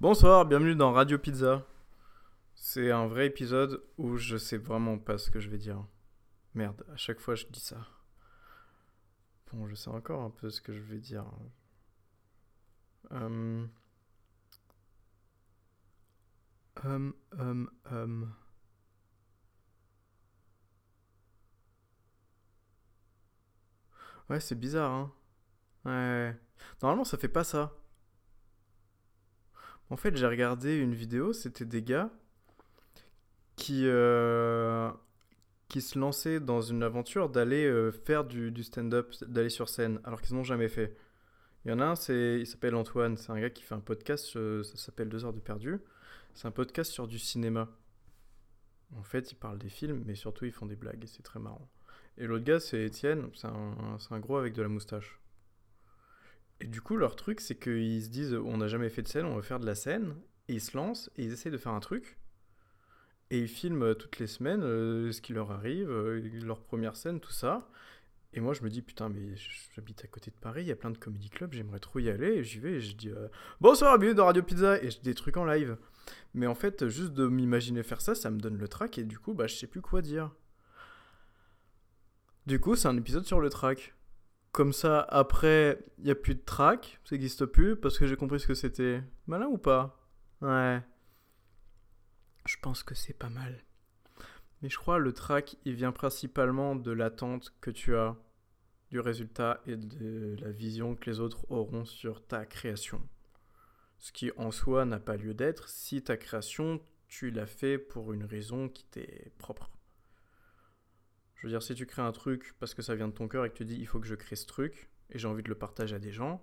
Bonsoir, 0.00 0.44
bienvenue 0.44 0.74
dans 0.74 0.92
Radio 0.92 1.18
Pizza. 1.18 1.64
C'est 2.54 2.90
un 2.90 3.06
vrai 3.06 3.26
épisode 3.26 3.82
où 3.96 4.16
je 4.16 4.36
sais 4.36 4.56
vraiment 4.58 4.98
pas 4.98 5.18
ce 5.18 5.30
que 5.30 5.40
je 5.40 5.48
vais 5.48 5.56
dire. 5.58 5.84
Merde, 6.54 6.84
à 6.92 6.96
chaque 6.96 7.20
fois 7.20 7.34
je 7.34 7.46
dis 7.46 7.60
ça. 7.60 7.78
Bon, 9.52 9.66
je 9.68 9.74
sais 9.74 9.88
encore 9.90 10.22
un 10.22 10.30
peu 10.30 10.50
ce 10.50 10.60
que 10.60 10.72
je 10.72 10.80
vais 10.80 10.98
dire. 10.98 11.24
Hum. 13.10 13.68
Hum, 16.82 17.14
hum, 17.38 17.70
hum. 17.90 18.34
Ouais, 24.28 24.40
c'est 24.40 24.54
bizarre, 24.54 24.90
hein. 24.92 25.12
Ouais. 25.84 26.36
Normalement, 26.82 27.04
ça 27.04 27.18
fait 27.18 27.28
pas 27.28 27.44
ça. 27.44 27.72
En 29.90 29.96
fait, 29.96 30.16
j'ai 30.16 30.26
regardé 30.26 30.76
une 30.76 30.94
vidéo, 30.94 31.32
c'était 31.32 31.64
des 31.64 31.82
gars 31.82 32.10
qui, 33.56 33.82
euh, 33.86 34.90
qui 35.68 35.80
se 35.80 35.98
lançaient 35.98 36.40
dans 36.40 36.62
une 36.62 36.82
aventure 36.82 37.28
d'aller 37.28 37.64
euh, 37.66 37.92
faire 37.92 38.24
du, 38.24 38.50
du 38.50 38.62
stand-up, 38.62 39.12
d'aller 39.26 39.50
sur 39.50 39.68
scène, 39.68 40.00
alors 40.04 40.20
qu'ils 40.22 40.36
n'ont 40.36 40.44
jamais 40.44 40.68
fait. 40.68 40.96
Il 41.64 41.70
y 41.70 41.74
en 41.74 41.80
a 41.80 41.84
un, 41.84 41.94
c'est, 41.94 42.40
il 42.40 42.46
s'appelle 42.46 42.74
Antoine, 42.74 43.16
c'est 43.16 43.30
un 43.30 43.40
gars 43.40 43.50
qui 43.50 43.62
fait 43.62 43.74
un 43.74 43.80
podcast, 43.80 44.36
euh, 44.36 44.62
ça 44.62 44.76
s'appelle 44.76 45.08
Deux 45.08 45.24
heures 45.24 45.32
de 45.32 45.40
perdu. 45.40 45.78
C'est 46.34 46.48
un 46.48 46.50
podcast 46.50 46.90
sur 46.90 47.06
du 47.06 47.18
cinéma. 47.18 47.68
En 48.96 49.02
fait, 49.02 49.32
ils 49.32 49.36
parlent 49.36 49.58
des 49.58 49.68
films, 49.68 50.02
mais 50.06 50.14
surtout 50.14 50.44
ils 50.44 50.52
font 50.52 50.66
des 50.66 50.76
blagues 50.76 51.02
et 51.04 51.06
c'est 51.06 51.22
très 51.22 51.40
marrant. 51.40 51.68
Et 52.18 52.26
l'autre 52.26 52.44
gars, 52.44 52.60
c'est 52.60 52.82
Étienne, 52.84 53.28
c'est 53.34 53.46
un 53.46 54.20
gros 54.20 54.36
avec 54.36 54.52
de 54.54 54.62
la 54.62 54.68
moustache. 54.68 55.20
Et 56.64 56.66
du 56.66 56.80
coup, 56.80 56.96
leur 56.96 57.14
truc, 57.14 57.42
c'est 57.42 57.56
qu'ils 57.56 58.02
se 58.02 58.08
disent 58.08 58.32
on 58.32 58.56
n'a 58.56 58.68
jamais 58.68 58.88
fait 58.88 59.02
de 59.02 59.08
scène, 59.08 59.26
on 59.26 59.36
va 59.36 59.42
faire 59.42 59.60
de 59.60 59.66
la 59.66 59.74
scène. 59.74 60.14
Et 60.48 60.54
ils 60.54 60.62
se 60.62 60.74
lancent 60.74 61.10
et 61.16 61.24
ils 61.24 61.30
essayent 61.30 61.52
de 61.52 61.58
faire 61.58 61.72
un 61.72 61.80
truc. 61.80 62.18
Et 63.28 63.38
ils 63.40 63.48
filment 63.48 63.82
euh, 63.82 63.94
toutes 63.94 64.18
les 64.18 64.26
semaines 64.26 64.62
euh, 64.62 65.12
ce 65.12 65.20
qui 65.20 65.34
leur 65.34 65.50
arrive, 65.50 65.90
euh, 65.90 66.22
leur 66.42 66.62
première 66.62 66.96
scène, 66.96 67.20
tout 67.20 67.32
ça. 67.32 67.68
Et 68.32 68.40
moi, 68.40 68.54
je 68.54 68.62
me 68.62 68.70
dis 68.70 68.80
putain, 68.80 69.10
mais 69.10 69.34
j'habite 69.74 70.04
à 70.04 70.08
côté 70.08 70.30
de 70.30 70.36
Paris, 70.36 70.62
il 70.62 70.68
y 70.68 70.72
a 70.72 70.76
plein 70.76 70.90
de 70.90 70.96
comedy 70.96 71.28
clubs, 71.28 71.52
j'aimerais 71.52 71.80
trop 71.80 71.98
y 71.98 72.08
aller. 72.08 72.28
Et 72.28 72.44
j'y 72.44 72.60
vais 72.60 72.72
et 72.72 72.80
je 72.80 72.96
dis 72.96 73.10
bonsoir, 73.60 73.98
bienvenue 73.98 74.16
dans 74.16 74.24
Radio 74.24 74.42
Pizza. 74.42 74.82
Et 74.82 74.90
je 74.90 74.96
dis 74.96 75.04
des 75.04 75.14
trucs 75.14 75.36
en 75.36 75.44
live. 75.44 75.76
Mais 76.32 76.46
en 76.46 76.54
fait, 76.54 76.88
juste 76.88 77.12
de 77.12 77.28
m'imaginer 77.28 77.82
faire 77.82 78.00
ça, 78.00 78.14
ça 78.14 78.30
me 78.30 78.40
donne 78.40 78.56
le 78.56 78.68
track. 78.68 78.96
Et 78.96 79.04
du 79.04 79.18
coup, 79.18 79.34
bah, 79.34 79.46
je 79.46 79.54
sais 79.54 79.66
plus 79.66 79.82
quoi 79.82 80.00
dire. 80.00 80.30
Du 82.46 82.58
coup, 82.58 82.74
c'est 82.74 82.88
un 82.88 82.96
épisode 82.96 83.26
sur 83.26 83.38
le 83.38 83.50
track. 83.50 83.94
Comme 84.54 84.72
ça, 84.72 85.00
après, 85.00 85.84
il 85.98 86.04
n'y 86.04 86.12
a 86.12 86.14
plus 86.14 86.36
de 86.36 86.40
track, 86.40 87.00
ça 87.02 87.16
n'existe 87.16 87.44
plus, 87.44 87.74
parce 87.74 87.98
que 87.98 88.06
j'ai 88.06 88.14
compris 88.14 88.38
ce 88.38 88.46
que 88.46 88.54
c'était. 88.54 89.02
Malin 89.26 89.48
ou 89.48 89.58
pas? 89.58 89.98
Ouais. 90.42 90.80
Je 92.46 92.56
pense 92.62 92.84
que 92.84 92.94
c'est 92.94 93.18
pas 93.18 93.30
mal. 93.30 93.64
Mais 94.62 94.68
je 94.68 94.78
crois 94.78 95.00
le 95.00 95.12
track, 95.12 95.56
il 95.64 95.74
vient 95.74 95.90
principalement 95.90 96.76
de 96.76 96.92
l'attente 96.92 97.52
que 97.60 97.72
tu 97.72 97.96
as 97.96 98.16
du 98.92 99.00
résultat 99.00 99.60
et 99.66 99.76
de 99.76 100.36
la 100.38 100.52
vision 100.52 100.94
que 100.94 101.10
les 101.10 101.18
autres 101.18 101.50
auront 101.50 101.84
sur 101.84 102.24
ta 102.24 102.46
création. 102.46 103.02
Ce 103.98 104.12
qui 104.12 104.30
en 104.36 104.52
soi 104.52 104.84
n'a 104.84 105.00
pas 105.00 105.16
lieu 105.16 105.34
d'être 105.34 105.68
si 105.68 106.00
ta 106.00 106.16
création, 106.16 106.80
tu 107.08 107.32
l'as 107.32 107.46
fait 107.46 107.76
pour 107.76 108.12
une 108.12 108.24
raison 108.24 108.68
qui 108.68 108.84
t'est 108.84 109.32
propre. 109.36 109.73
Je 111.44 111.48
veux 111.50 111.52
dire, 111.52 111.62
si 111.62 111.74
tu 111.74 111.84
crées 111.84 112.00
un 112.00 112.10
truc 112.10 112.54
parce 112.58 112.72
que 112.72 112.80
ça 112.80 112.94
vient 112.94 113.06
de 113.06 113.12
ton 113.12 113.28
cœur 113.28 113.44
et 113.44 113.50
que 113.50 113.54
tu 113.54 113.66
dis 113.66 113.76
il 113.76 113.86
faut 113.86 114.00
que 114.00 114.06
je 114.06 114.14
crée 114.14 114.34
ce 114.34 114.46
truc 114.46 114.88
et 115.10 115.18
j'ai 115.18 115.28
envie 115.28 115.42
de 115.42 115.50
le 115.50 115.54
partager 115.54 115.94
à 115.94 115.98
des 115.98 116.10
gens, 116.10 116.42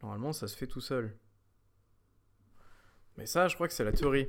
normalement 0.00 0.32
ça 0.32 0.48
se 0.48 0.56
fait 0.56 0.66
tout 0.66 0.80
seul. 0.80 1.14
Mais 3.18 3.26
ça, 3.26 3.48
je 3.48 3.54
crois 3.54 3.68
que 3.68 3.74
c'est 3.74 3.84
la 3.84 3.92
théorie. 3.92 4.26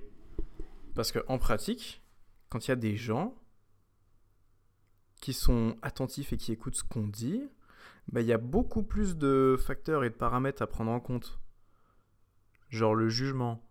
Parce 0.94 1.14
qu'en 1.14 1.38
pratique, 1.38 2.04
quand 2.50 2.68
il 2.68 2.72
y 2.72 2.74
a 2.74 2.76
des 2.76 2.98
gens 2.98 3.42
qui 5.22 5.32
sont 5.32 5.78
attentifs 5.82 6.34
et 6.34 6.38
qui 6.38 6.52
écoutent 6.52 6.76
ce 6.76 6.84
qu'on 6.84 7.08
dit, 7.08 7.48
bah, 8.10 8.20
il 8.20 8.28
y 8.28 8.34
a 8.34 8.38
beaucoup 8.38 8.84
plus 8.84 9.16
de 9.16 9.56
facteurs 9.58 10.04
et 10.04 10.10
de 10.10 10.16
paramètres 10.16 10.62
à 10.62 10.68
prendre 10.68 10.92
en 10.92 11.00
compte. 11.00 11.40
Genre 12.68 12.94
le 12.94 13.08
jugement, 13.08 13.66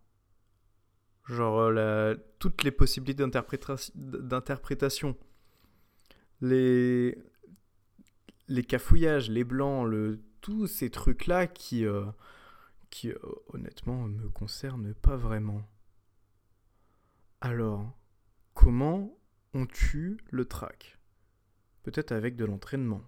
genre 1.27 1.59
euh, 1.59 2.15
toutes 2.39 2.63
les 2.63 2.71
possibilités 2.71 3.23
d'interpréta- 3.23 3.91
d'interprétation, 3.95 5.15
les, 6.43 7.17
cafouillages, 8.69 9.31
les 9.31 9.45
blancs, 9.45 9.89
le, 9.89 10.21
tous 10.41 10.67
ces 10.67 10.91
trucs-là 10.91 11.47
qui, 11.47 11.87
euh, 11.87 12.05
qui 12.91 13.11
euh, 13.11 13.19
honnêtement 13.49 14.09
me 14.09 14.29
concernent 14.29 14.93
pas 14.95 15.17
vraiment. 15.17 15.63
Alors, 17.41 17.97
comment 18.55 19.17
on 19.55 19.67
tue 19.67 20.19
le 20.31 20.45
trac? 20.45 20.99
Peut-être 21.83 22.13
avec 22.13 22.37
de 22.37 22.45
l'entraînement. 22.45 23.03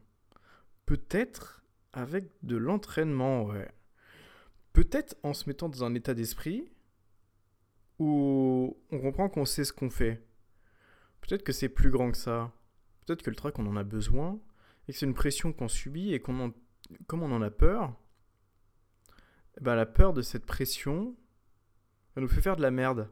Peut-être 0.87 1.63
avec 1.93 2.31
de 2.43 2.57
l'entraînement, 2.57 3.45
ouais. 3.45 3.71
Peut-être 4.73 5.17
en 5.23 5.35
se 5.35 5.49
mettant 5.49 5.69
dans 5.69 5.85
un 5.85 5.95
état 5.95 6.15
d'esprit 6.15 6.69
où 8.01 8.77
on 8.91 8.99
comprend 8.99 9.29
qu'on 9.29 9.45
sait 9.45 9.65
ce 9.65 9.73
qu'on 9.73 9.91
fait. 9.91 10.27
Peut-être 11.21 11.45
que 11.45 11.53
c'est 11.53 11.69
plus 11.69 11.91
grand 11.91 12.11
que 12.11 12.17
ça. 12.19 12.53
Peut-être 13.07 13.23
que 13.23 13.31
le 13.31 13.37
trac, 13.37 13.59
on 13.59 13.67
en 13.67 13.77
a 13.77 13.85
besoin 13.85 14.39
et 14.89 14.93
que 14.93 14.99
c'est 14.99 15.07
une 15.07 15.15
pression 15.15 15.53
qu'on 15.53 15.69
subit 15.69 16.13
et 16.13 16.21
qu'on 16.21 16.41
en... 16.41 16.53
comme 17.07 17.23
on 17.23 17.33
en 17.33 17.43
a 17.43 17.51
peur, 17.51 17.95
ben, 19.61 19.75
la 19.75 19.87
peur 19.87 20.13
de 20.13 20.23
cette 20.23 20.47
pression, 20.47 21.15
elle 22.17 22.23
nous 22.23 22.29
fait 22.29 22.43
faire 22.43 22.57
de 22.57 22.63
la 22.63 22.71
merde. 22.71 23.09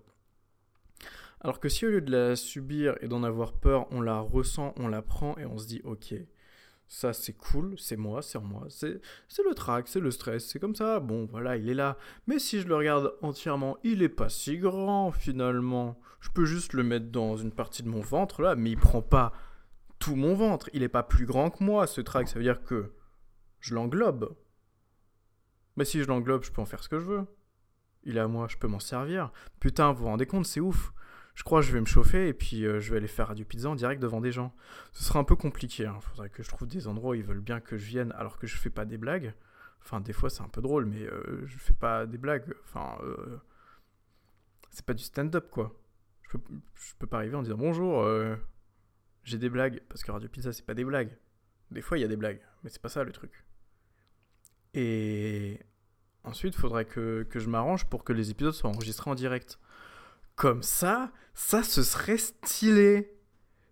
Alors 1.40 1.58
que 1.58 1.68
si 1.68 1.84
au 1.86 1.90
lieu 1.90 2.00
de 2.00 2.12
la 2.12 2.36
subir 2.36 2.96
et 3.00 3.08
d'en 3.08 3.24
avoir 3.24 3.52
peur, 3.52 3.86
on 3.90 4.00
la 4.00 4.20
ressent, 4.20 4.74
on 4.76 4.86
la 4.86 5.02
prend 5.02 5.36
et 5.38 5.44
on 5.44 5.58
se 5.58 5.66
dit 5.66 5.80
ok, 5.82 6.14
ça 6.86 7.12
c'est 7.12 7.32
cool, 7.32 7.74
c'est 7.78 7.96
moi, 7.96 8.22
c'est 8.22 8.38
moi, 8.38 8.66
c'est 8.68 9.00
c'est 9.26 9.42
le 9.42 9.54
trac, 9.54 9.88
c'est 9.88 9.98
le 9.98 10.12
stress, 10.12 10.46
c'est 10.46 10.60
comme 10.60 10.76
ça, 10.76 11.00
bon 11.00 11.26
voilà, 11.26 11.56
il 11.56 11.68
est 11.68 11.74
là. 11.74 11.96
Mais 12.28 12.38
si 12.38 12.60
je 12.60 12.68
le 12.68 12.76
regarde 12.76 13.14
entièrement, 13.22 13.76
il 13.82 14.02
est 14.02 14.08
pas 14.08 14.28
si 14.28 14.58
grand 14.58 15.10
finalement. 15.10 15.98
Je 16.20 16.30
peux 16.30 16.44
juste 16.44 16.74
le 16.74 16.84
mettre 16.84 17.06
dans 17.06 17.36
une 17.36 17.50
partie 17.50 17.82
de 17.82 17.88
mon 17.88 18.00
ventre 18.00 18.42
là, 18.42 18.54
mais 18.54 18.70
il 18.70 18.78
prend 18.78 19.02
pas 19.02 19.32
tout 20.02 20.16
mon 20.16 20.34
ventre, 20.34 20.68
il 20.72 20.82
est 20.82 20.88
pas 20.88 21.04
plus 21.04 21.26
grand 21.26 21.50
que 21.50 21.62
moi 21.62 21.86
ce 21.86 22.00
trac, 22.00 22.26
ça 22.26 22.34
veut 22.34 22.44
dire 22.44 22.64
que 22.64 22.92
je 23.60 23.72
l'englobe. 23.72 24.36
Mais 25.76 25.84
si 25.84 26.02
je 26.02 26.08
l'englobe, 26.08 26.42
je 26.42 26.50
peux 26.50 26.60
en 26.60 26.64
faire 26.66 26.82
ce 26.82 26.88
que 26.88 26.98
je 26.98 27.04
veux. 27.04 27.24
Il 28.02 28.16
est 28.16 28.20
à 28.20 28.26
moi, 28.26 28.48
je 28.48 28.56
peux 28.56 28.66
m'en 28.66 28.80
servir. 28.80 29.30
Putain, 29.60 29.92
vous 29.92 30.00
vous 30.00 30.06
rendez 30.06 30.26
compte, 30.26 30.44
c'est 30.44 30.58
ouf. 30.58 30.92
Je 31.36 31.44
crois 31.44 31.60
que 31.60 31.66
je 31.68 31.72
vais 31.72 31.80
me 31.80 31.86
chauffer 31.86 32.26
et 32.26 32.34
puis 32.34 32.66
euh, 32.66 32.80
je 32.80 32.90
vais 32.90 32.96
aller 32.96 33.06
faire 33.06 33.28
Radio 33.28 33.44
Pizza 33.44 33.70
en 33.70 33.76
direct 33.76 34.02
devant 34.02 34.20
des 34.20 34.32
gens. 34.32 34.52
Ce 34.92 35.04
sera 35.04 35.20
un 35.20 35.24
peu 35.24 35.36
compliqué. 35.36 35.84
Il 35.84 36.02
faudrait 36.02 36.30
que 36.30 36.42
je 36.42 36.48
trouve 36.48 36.66
des 36.66 36.88
endroits 36.88 37.12
où 37.12 37.14
ils 37.14 37.22
veulent 37.22 37.38
bien 37.38 37.60
que 37.60 37.78
je 37.78 37.86
vienne 37.86 38.12
alors 38.18 38.38
que 38.38 38.48
je 38.48 38.56
fais 38.56 38.70
pas 38.70 38.84
des 38.84 38.98
blagues. 38.98 39.32
Enfin, 39.84 40.00
des 40.00 40.12
fois 40.12 40.30
c'est 40.30 40.42
un 40.42 40.48
peu 40.48 40.60
drôle, 40.60 40.86
mais 40.86 41.04
euh, 41.04 41.46
je 41.46 41.58
fais 41.58 41.74
pas 41.74 42.06
des 42.06 42.18
blagues. 42.18 42.52
Enfin, 42.64 42.98
euh, 43.04 43.40
c'est 44.70 44.84
pas 44.84 44.94
du 44.94 45.04
stand-up 45.04 45.48
quoi. 45.48 45.72
Je 46.22 46.38
peux, 46.38 46.54
je 46.74 46.94
peux 46.98 47.06
pas 47.06 47.18
arriver 47.18 47.36
en 47.36 47.42
disant 47.42 47.56
bonjour, 47.56 48.02
euh, 48.02 48.34
j'ai 49.24 49.38
des 49.38 49.48
blagues. 49.48 49.80
Parce 49.88 50.02
que 50.02 50.10
Radio 50.10 50.28
Pizza 50.28 50.52
c'est 50.52 50.66
pas 50.66 50.74
des 50.74 50.84
blagues. 50.84 51.16
Des 51.70 51.82
fois 51.82 51.98
il 51.98 52.02
y 52.02 52.04
a 52.04 52.08
des 52.08 52.16
blagues, 52.16 52.40
mais 52.62 52.70
c'est 52.70 52.82
pas 52.82 52.88
ça 52.88 53.04
le 53.04 53.12
truc. 53.12 53.44
Et 54.74 55.60
ensuite, 56.24 56.54
il 56.54 56.60
faudrait 56.60 56.84
que, 56.84 57.26
je 57.34 57.48
m'arrange 57.48 57.86
pour 57.86 58.04
que 58.04 58.12
les 58.12 58.30
épisodes 58.30 58.54
soient 58.54 58.70
enregistrés 58.70 59.10
en 59.10 59.14
direct. 59.14 59.58
Comme 60.34 60.62
ça, 60.62 61.12
ça 61.34 61.62
ce 61.62 61.82
serait 61.82 62.16
stylé. 62.16 63.14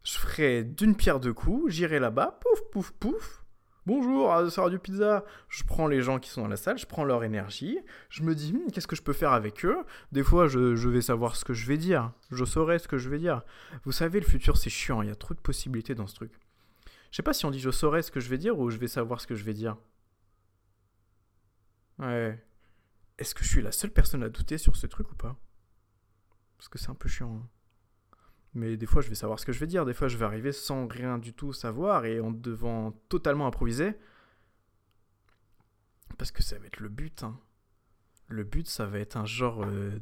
Je 0.03 0.19
ferais 0.19 0.65
d'une 0.65 0.94
pierre 0.97 1.21
deux 1.21 1.33
coups, 1.33 1.72
j'irai 1.72 1.99
là-bas, 1.99 2.39
pouf, 2.41 2.60
pouf, 2.71 2.93
pouf. 2.93 3.40
Bonjour, 3.86 4.30
c'est 4.50 4.60
Radio 4.60 4.78
Pizza. 4.78 5.24
Je 5.48 5.64
prends 5.64 5.86
les 5.86 6.02
gens 6.02 6.18
qui 6.18 6.28
sont 6.30 6.42
dans 6.42 6.48
la 6.48 6.56
salle, 6.56 6.78
je 6.78 6.86
prends 6.86 7.04
leur 7.04 7.24
énergie, 7.24 7.78
je 8.10 8.22
me 8.22 8.34
dis, 8.34 8.52
Hmm, 8.52 8.70
qu'est-ce 8.70 8.86
que 8.86 8.96
je 8.96 9.02
peux 9.02 9.12
faire 9.12 9.32
avec 9.32 9.65
eux? 9.65 9.84
Des 10.12 10.22
fois, 10.22 10.48
je, 10.48 10.77
je 10.77 10.88
vais 10.88 11.00
savoir 11.00 11.34
ce 11.36 11.44
que 11.44 11.54
je 11.54 11.66
vais 11.66 11.78
dire. 11.78 12.12
Je 12.30 12.44
saurai 12.44 12.78
ce 12.78 12.88
que 12.88 12.98
je 12.98 13.09
vais 13.09 13.18
dire. 13.18 13.42
Vous 13.84 13.92
savez, 13.92 14.21
le 14.21 14.27
futur, 14.27 14.56
c'est 14.59 14.71
chiant, 14.71 15.03
il 15.03 15.09
y 15.09 15.12
a 15.12 15.16
trop 15.16 15.34
de 15.34 15.41
possibilités 15.41 15.94
dans 15.94 16.06
ce 16.06 16.15
truc. 16.15 16.32
Je 17.10 17.16
sais 17.16 17.22
pas 17.22 17.32
si 17.32 17.44
on 17.47 17.50
dit 17.50 17.59
je 17.59 17.71
saurai 17.71 18.03
ce 18.03 18.10
que 18.10 18.21
je 18.21 18.28
vais 18.28 18.38
dire 18.38 18.59
ou 18.59 18.71
je 18.71 18.77
vais 18.77 18.86
savoir 18.88 19.21
ce 19.21 19.27
que 19.27 19.34
je 19.34 19.44
vais 19.44 19.54
dire. 19.54 19.77
Ouais. 21.98 22.42
Est-ce 23.18 23.34
que 23.34 23.42
je 23.44 23.48
suis 23.48 23.62
la 23.62 23.72
seule 23.72 23.91
personne 23.91 24.22
à 24.22 24.28
douter 24.28 24.59
sur 24.59 24.76
ce 24.76 24.86
truc 24.86 25.10
ou 25.10 25.15
pas? 25.15 25.36
Parce 26.56 26.68
que 26.68 26.78
c'est 26.78 26.91
un 26.91 26.94
peu 26.94 27.09
chiant. 27.09 27.34
hein. 27.42 27.48
Mais 28.54 28.76
des 28.76 28.86
fois, 28.86 29.00
je 29.00 29.08
vais 29.08 29.14
savoir 29.14 29.38
ce 29.38 29.47
que 29.47 29.52
je 29.52 29.60
vais 29.60 29.66
dire. 29.66 29.84
Des 29.84 29.94
fois, 29.94 30.08
je 30.08 30.16
vais 30.16 30.24
arriver 30.24 30.52
sans 30.52 30.86
rien 30.86 31.18
du 31.18 31.32
tout 31.32 31.52
savoir 31.52 32.04
et 32.04 32.20
en 32.20 32.30
devant 32.30 32.92
totalement 33.08 33.47
improviser. 33.47 33.94
Parce 36.18 36.32
que 36.32 36.42
ça 36.42 36.58
va 36.58 36.66
être 36.66 36.80
le 36.80 36.88
but. 36.88 37.22
hein. 37.22 37.38
Le 38.28 38.44
but, 38.44 38.66
ça 38.66 38.86
va 38.86 38.98
être 38.98 39.16
un 39.16 39.24
genre 39.24 39.64
euh, 39.64 39.98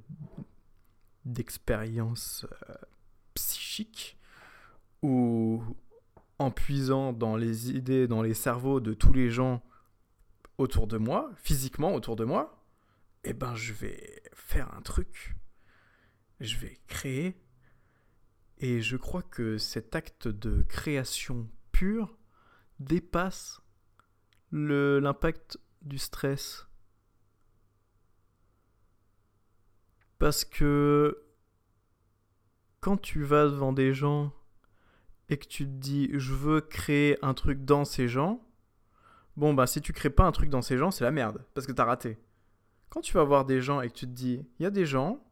d'expérience 1.24 2.46
euh, 2.68 2.74
psychique 3.34 4.18
où, 5.02 5.62
en 6.38 6.50
puisant 6.50 7.12
dans 7.12 7.36
les 7.36 7.70
idées, 7.70 8.08
dans 8.08 8.22
les 8.22 8.34
cerveaux 8.34 8.80
de 8.80 8.94
tous 8.94 9.12
les 9.12 9.30
gens 9.30 9.62
autour 10.56 10.86
de 10.86 10.98
moi, 10.98 11.30
physiquement 11.36 11.94
autour 11.94 12.16
de 12.16 12.24
moi, 12.24 12.64
eh 13.24 13.32
ben 13.32 13.54
je 13.54 13.72
vais 13.72 14.22
faire 14.32 14.74
un 14.74 14.82
truc, 14.82 15.36
je 16.40 16.56
vais 16.56 16.80
créer, 16.88 17.36
et 18.60 18.80
je 18.80 18.96
crois 18.96 19.22
que 19.22 19.58
cet 19.58 19.94
acte 19.94 20.28
de 20.28 20.62
création 20.62 21.48
pure 21.72 22.16
dépasse 22.80 23.60
l'impact 24.50 25.58
du 25.82 25.98
stress. 25.98 26.66
Parce 30.18 30.44
que 30.44 31.24
quand 32.80 32.96
tu 32.96 33.22
vas 33.22 33.44
devant 33.44 33.72
des 33.72 33.94
gens 33.94 34.32
et 35.28 35.36
que 35.36 35.46
tu 35.46 35.64
te 35.64 35.70
dis 35.70 36.10
je 36.14 36.34
veux 36.34 36.60
créer 36.60 37.24
un 37.24 37.34
truc 37.34 37.64
dans 37.64 37.84
ces 37.84 38.08
gens, 38.08 38.44
bon 39.36 39.54
bah 39.54 39.68
si 39.68 39.80
tu 39.80 39.92
crées 39.92 40.10
pas 40.10 40.24
un 40.24 40.32
truc 40.32 40.50
dans 40.50 40.62
ces 40.62 40.76
gens, 40.76 40.90
c'est 40.90 41.04
la 41.04 41.12
merde 41.12 41.44
parce 41.54 41.66
que 41.66 41.72
t'as 41.72 41.84
raté. 41.84 42.18
Quand 42.88 43.02
tu 43.02 43.12
vas 43.12 43.24
voir 43.24 43.44
des 43.44 43.60
gens 43.60 43.80
et 43.80 43.88
que 43.88 43.94
tu 43.94 44.06
te 44.06 44.12
dis 44.12 44.44
il 44.58 44.62
y 44.64 44.66
a 44.66 44.70
des 44.70 44.86
gens 44.86 45.24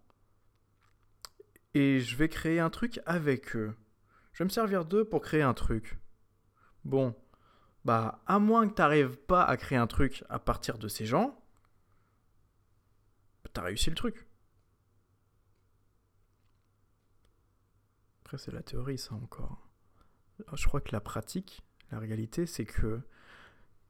et 1.77 2.01
je 2.01 2.17
vais 2.17 2.31
créer 2.31 2.59
un 2.59 2.71
truc 2.71 3.01
avec 3.05 3.55
eux. 3.55 3.77
Je 4.33 4.39
vais 4.39 4.47
me 4.47 4.51
servir 4.51 4.87
d'eux 4.87 5.05
pour 5.05 5.21
créer 5.21 5.43
un 5.43 5.53
truc. 5.53 5.99
Bon, 6.87 7.15
bah 7.85 8.23
à 8.27 8.39
moins 8.39 8.67
que 8.67 8.75
tu 8.75 8.81
n'arrives 8.81 9.19
pas 9.19 9.45
à 9.45 9.59
créer 9.59 9.77
un 9.77 9.87
truc 9.87 10.25
à 10.31 10.39
partir 10.39 10.79
de 10.79 10.89
ces 10.89 11.05
gens, 11.05 11.39
bah, 13.45 13.51
tu 13.53 13.61
as 13.61 13.65
réussi 13.65 13.91
le 13.91 13.97
truc. 13.97 14.27
Après 18.25 18.39
c'est 18.39 18.53
la 18.53 18.63
théorie 18.63 18.97
ça 18.97 19.15
encore. 19.15 19.69
Je 20.55 20.67
crois 20.67 20.81
que 20.81 20.93
la 20.93 21.01
pratique, 21.01 21.63
la 21.91 21.99
réalité, 21.99 22.47
c'est 22.47 22.65
que 22.65 23.03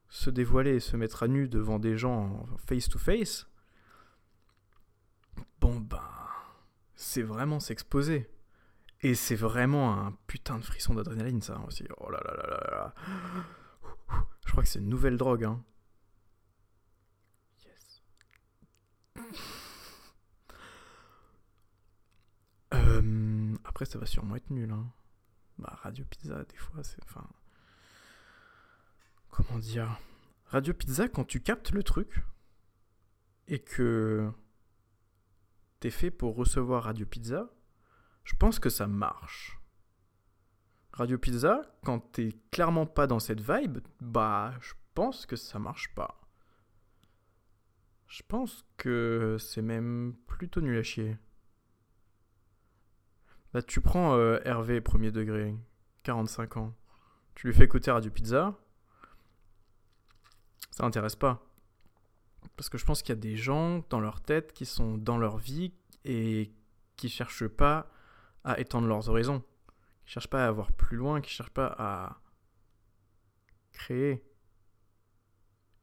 se 0.09 0.31
dévoiler 0.31 0.75
et 0.75 0.81
se 0.81 0.97
mettre 0.97 1.23
à 1.23 1.29
nu 1.29 1.49
devant 1.49 1.79
des 1.79 1.97
gens 1.97 2.47
face 2.67 2.89
to 2.89 2.99
face, 2.99 3.47
bon 5.61 5.79
ben, 5.79 6.26
c'est 6.97 7.23
vraiment 7.23 7.61
s'exposer. 7.61 8.29
Et 9.03 9.15
c'est 9.15 9.37
vraiment 9.37 9.93
un 9.93 10.13
putain 10.27 10.59
de 10.59 10.65
frisson 10.65 10.95
d'adrénaline, 10.95 11.43
ça 11.43 11.61
aussi. 11.67 11.87
Oh 11.99 12.11
là 12.11 12.19
là 12.25 12.35
là 12.35 12.47
là 12.49 12.71
là. 12.71 12.95
Je 14.47 14.51
crois 14.51 14.63
que 14.63 14.69
c'est 14.69 14.79
une 14.79 14.89
nouvelle 14.89 15.19
drogue, 15.19 15.45
hein. 15.45 15.63
Yes. 17.65 18.03
Euh, 22.75 23.55
après, 23.65 23.85
ça 23.85 23.99
va 23.99 24.07
sûrement 24.07 24.37
être 24.37 24.51
nul, 24.51 24.71
hein. 24.71 24.91
Bah, 25.59 25.79
Radio 25.83 26.05
Pizza, 26.05 26.45
des 26.45 26.57
fois, 26.57 26.83
c'est. 26.83 27.03
Enfin. 27.05 27.29
Comment 29.31 29.59
dire? 29.59 30.01
Radio 30.47 30.73
Pizza, 30.73 31.09
quand 31.09 31.25
tu 31.25 31.41
captes 31.41 31.73
le 31.73 31.83
truc 31.83 32.23
et 33.49 33.59
que 33.59 34.31
fait 35.91 36.11
pour 36.11 36.37
recevoir 36.37 36.85
Radio 36.85 37.07
Pizza, 37.07 37.51
je 38.25 38.35
pense 38.37 38.59
que 38.59 38.71
ça 38.71 38.87
marche. 38.87 39.59
Radio 40.93 41.19
Pizza, 41.19 41.63
quand 41.85 42.01
t'es 42.13 42.37
clairement 42.51 42.87
pas 42.87 43.07
dans 43.07 43.21
cette 43.21 43.41
vibe, 43.41 43.79
bah, 44.01 44.55
je 44.61 44.73
pense 44.95 45.27
que 45.27 45.37
ça 45.37 45.59
marche 45.59 45.95
pas. 45.95 46.21
Je 48.07 48.23
pense 48.27 48.65
que 48.77 49.37
c'est 49.39 49.63
même 49.63 50.15
plutôt 50.27 50.61
nul 50.61 50.79
à 50.79 50.83
chier. 50.83 51.19
Là, 53.53 53.63
tu 53.63 53.81
prends 53.81 54.17
euh, 54.17 54.39
Hervé, 54.45 54.81
premier 54.81 55.11
degré, 55.11 55.55
45 56.03 56.57
ans. 56.57 56.75
Tu 57.35 57.47
lui 57.47 57.55
fais 57.55 57.65
écouter 57.65 57.91
Radio 57.91 58.11
Pizza. 58.11 58.55
Ça 60.71 60.85
n'intéresse 60.85 61.17
pas. 61.17 61.46
Parce 62.57 62.69
que 62.69 62.79
je 62.79 62.85
pense 62.85 63.03
qu'il 63.03 63.11
y 63.11 63.19
a 63.19 63.21
des 63.21 63.37
gens 63.37 63.85
dans 63.91 64.01
leur 64.01 64.21
tête 64.21 64.53
qui 64.53 64.65
sont 64.65 64.97
dans 64.97 65.19
leur 65.19 65.37
vie 65.37 65.75
et 66.05 66.53
qui 66.97 67.09
cherchent 67.09 67.49
pas 67.49 67.91
à 68.45 68.59
étendre 68.59 68.89
leurs 68.89 69.09
horizons, 69.09 69.41
qui 70.05 70.13
cherchent 70.13 70.31
pas 70.31 70.45
à 70.45 70.49
avoir 70.49 70.73
plus 70.73 70.97
loin, 70.97 71.21
qui 71.21 71.31
cherchent 71.31 71.51
pas 71.51 71.75
à 71.79 72.21
créer. 73.73 74.25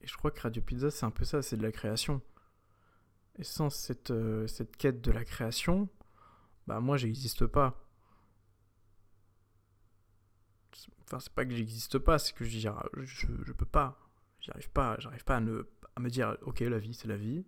Et 0.01 0.07
je 0.07 0.17
crois 0.17 0.31
que 0.31 0.41
Radio 0.41 0.61
Pizza, 0.61 0.89
c'est 0.89 1.05
un 1.05 1.11
peu 1.11 1.25
ça, 1.25 1.41
c'est 1.41 1.57
de 1.57 1.63
la 1.63 1.71
création. 1.71 2.21
Et 3.37 3.43
sans 3.43 3.69
cette, 3.69 4.11
euh, 4.11 4.47
cette 4.47 4.75
quête 4.75 5.01
de 5.01 5.11
la 5.11 5.25
création, 5.25 5.89
bah 6.67 6.79
moi 6.79 6.97
j'existe 6.97 7.45
pas. 7.45 7.87
Enfin, 11.03 11.19
c'est 11.19 11.33
pas 11.33 11.45
que 11.45 11.55
j'existe 11.55 11.99
pas, 11.99 12.17
c'est 12.17 12.33
que 12.33 12.45
je, 12.45 12.59
je, 13.03 13.27
je 13.43 13.51
peux 13.53 13.65
pas. 13.65 13.99
J'arrive 14.39 14.69
pas, 14.69 14.97
j'arrive 14.99 15.23
pas 15.23 15.37
à, 15.37 15.39
ne, 15.39 15.63
à 15.95 15.99
me 15.99 16.09
dire, 16.09 16.37
ok, 16.41 16.61
la 16.61 16.79
vie, 16.79 16.93
c'est 16.93 17.07
la 17.07 17.17
vie. 17.17 17.45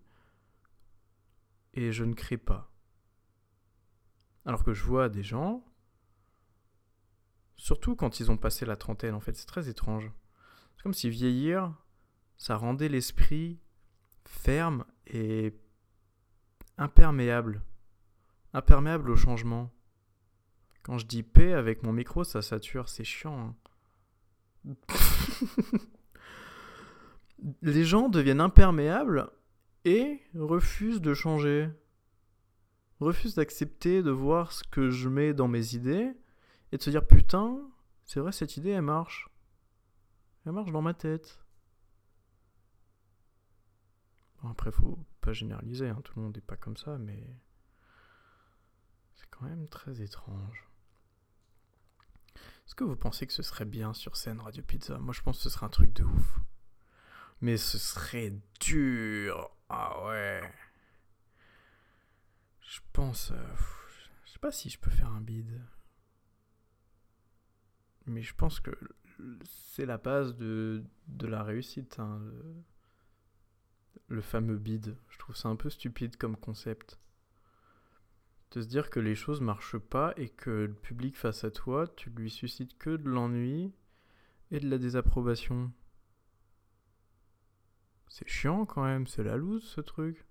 Et 1.73 1.91
je 1.91 2.03
ne 2.03 2.13
crée 2.13 2.37
pas. 2.37 2.71
Alors 4.45 4.63
que 4.63 4.73
je 4.73 4.83
vois 4.83 5.09
des 5.09 5.23
gens, 5.23 5.65
surtout 7.55 7.95
quand 7.95 8.19
ils 8.19 8.31
ont 8.31 8.37
passé 8.37 8.65
la 8.65 8.75
trentaine, 8.75 9.15
en 9.15 9.19
fait, 9.19 9.35
c'est 9.35 9.47
très 9.47 9.69
étrange. 9.69 10.11
C'est 10.75 10.83
comme 10.83 10.93
si 10.93 11.09
vieillir, 11.09 11.73
ça 12.37 12.55
rendait 12.55 12.89
l'esprit 12.89 13.59
ferme 14.25 14.85
et 15.07 15.53
imperméable. 16.77 17.63
Imperméable 18.53 19.09
au 19.09 19.15
changement. 19.15 19.71
Quand 20.83 20.97
je 20.97 21.07
dis 21.07 21.23
paix 21.23 21.53
avec 21.53 21.83
mon 21.83 21.91
micro, 21.91 22.23
ça 22.23 22.41
sature, 22.41 22.89
c'est 22.89 23.03
chiant. 23.03 23.55
Hein. 24.67 24.75
les 27.61 27.83
gens 27.83 28.09
deviennent 28.09 28.41
imperméables 28.41 29.29
et 29.83 30.21
refusent 30.33 31.01
de 31.01 31.13
changer. 31.13 31.69
Refusent 32.99 33.35
d'accepter 33.35 34.01
de 34.01 34.11
voir 34.11 34.51
ce 34.51 34.63
que 34.63 34.89
je 34.89 35.09
mets 35.09 35.33
dans 35.33 35.47
mes 35.47 35.75
idées 35.75 36.13
et 36.71 36.77
de 36.77 36.81
se 36.81 36.89
dire 36.89 37.05
putain, 37.05 37.59
c'est 38.05 38.19
vrai 38.19 38.31
cette 38.31 38.57
idée 38.57 38.71
elle 38.71 38.81
marche. 38.81 39.29
Elle 40.45 40.53
marche 40.53 40.71
dans 40.71 40.81
ma 40.81 40.93
tête. 40.93 41.39
Bon, 44.41 44.49
après 44.49 44.71
faut 44.71 44.99
pas 45.21 45.33
généraliser, 45.33 45.89
hein. 45.89 45.99
tout 46.03 46.13
le 46.15 46.23
monde 46.23 46.35
n'est 46.35 46.41
pas 46.41 46.57
comme 46.57 46.77
ça, 46.77 46.97
mais 46.97 47.35
c'est 49.15 49.29
quand 49.29 49.45
même 49.45 49.67
très 49.67 50.01
étrange. 50.01 50.69
Est-ce 52.65 52.75
que 52.75 52.83
vous 52.83 52.95
pensez 52.95 53.27
que 53.27 53.33
ce 53.33 53.43
serait 53.43 53.65
bien 53.65 53.93
sur 53.93 54.17
scène 54.17 54.39
Radio 54.39 54.63
Pizza? 54.63 54.97
Moi 54.97 55.13
je 55.13 55.21
pense 55.21 55.37
que 55.37 55.43
ce 55.43 55.49
serait 55.49 55.65
un 55.65 55.69
truc 55.69 55.93
de 55.93 56.03
ouf. 56.03 56.39
Mais 57.41 57.57
ce 57.57 57.77
serait 57.77 58.33
dur. 58.59 59.49
Ah 59.69 60.05
ouais. 60.05 60.41
Je 62.61 62.79
pense. 62.93 63.31
Euh, 63.31 63.55
je 64.25 64.31
sais 64.31 64.39
pas 64.39 64.51
si 64.51 64.69
je 64.69 64.79
peux 64.79 64.91
faire 64.91 65.09
un 65.09 65.21
bid. 65.21 65.61
Mais 68.05 68.21
je 68.21 68.35
pense 68.35 68.59
que 68.59 68.71
c'est 69.43 69.85
la 69.85 69.97
base 69.97 70.35
de, 70.35 70.83
la 71.21 71.43
réussite. 71.43 71.99
Hein, 71.99 72.19
le, 72.23 72.55
le, 74.07 74.21
fameux 74.21 74.57
bid. 74.57 74.95
Je 75.09 75.17
trouve 75.17 75.35
ça 75.35 75.49
un 75.49 75.55
peu 75.55 75.69
stupide 75.69 76.17
comme 76.17 76.37
concept. 76.37 76.99
De 78.51 78.61
se 78.61 78.67
dire 78.67 78.89
que 78.89 78.99
les 78.99 79.15
choses 79.15 79.41
marchent 79.41 79.77
pas 79.77 80.13
et 80.17 80.29
que 80.29 80.49
le 80.49 80.73
public 80.73 81.17
face 81.17 81.43
à 81.43 81.51
toi, 81.51 81.87
tu 81.87 82.09
lui 82.11 82.29
suscites 82.29 82.77
que 82.77 82.91
de 82.95 83.09
l'ennui 83.09 83.73
et 84.51 84.59
de 84.59 84.69
la 84.69 84.77
désapprobation. 84.77 85.71
C'est 88.17 88.29
chiant 88.29 88.65
quand 88.65 88.85
même, 88.85 89.07
c'est 89.07 89.23
la 89.23 89.35
loose 89.35 89.65
ce 89.65 89.81
truc. 89.81 90.25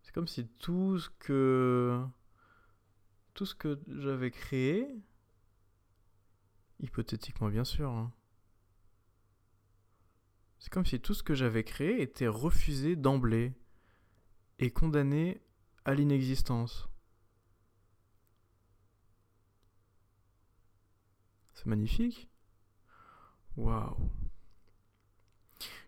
C'est 0.00 0.14
comme 0.14 0.28
si 0.28 0.46
tout 0.46 0.96
ce 0.96 1.10
que. 1.18 2.06
Tout 3.34 3.46
ce 3.46 3.56
que 3.56 3.80
j'avais 3.88 4.30
créé. 4.30 4.86
Hypothétiquement, 6.78 7.48
bien 7.48 7.64
sûr. 7.64 7.90
Hein. 7.90 8.12
C'est 10.60 10.72
comme 10.72 10.86
si 10.86 11.00
tout 11.00 11.14
ce 11.14 11.24
que 11.24 11.34
j'avais 11.34 11.64
créé 11.64 12.00
était 12.00 12.28
refusé 12.28 12.94
d'emblée 12.94 13.52
et 14.60 14.70
condamné 14.70 15.42
à 15.84 15.94
l'inexistence. 15.94 16.88
C'est 21.54 21.66
magnifique. 21.66 22.30
Waouh. 23.56 24.25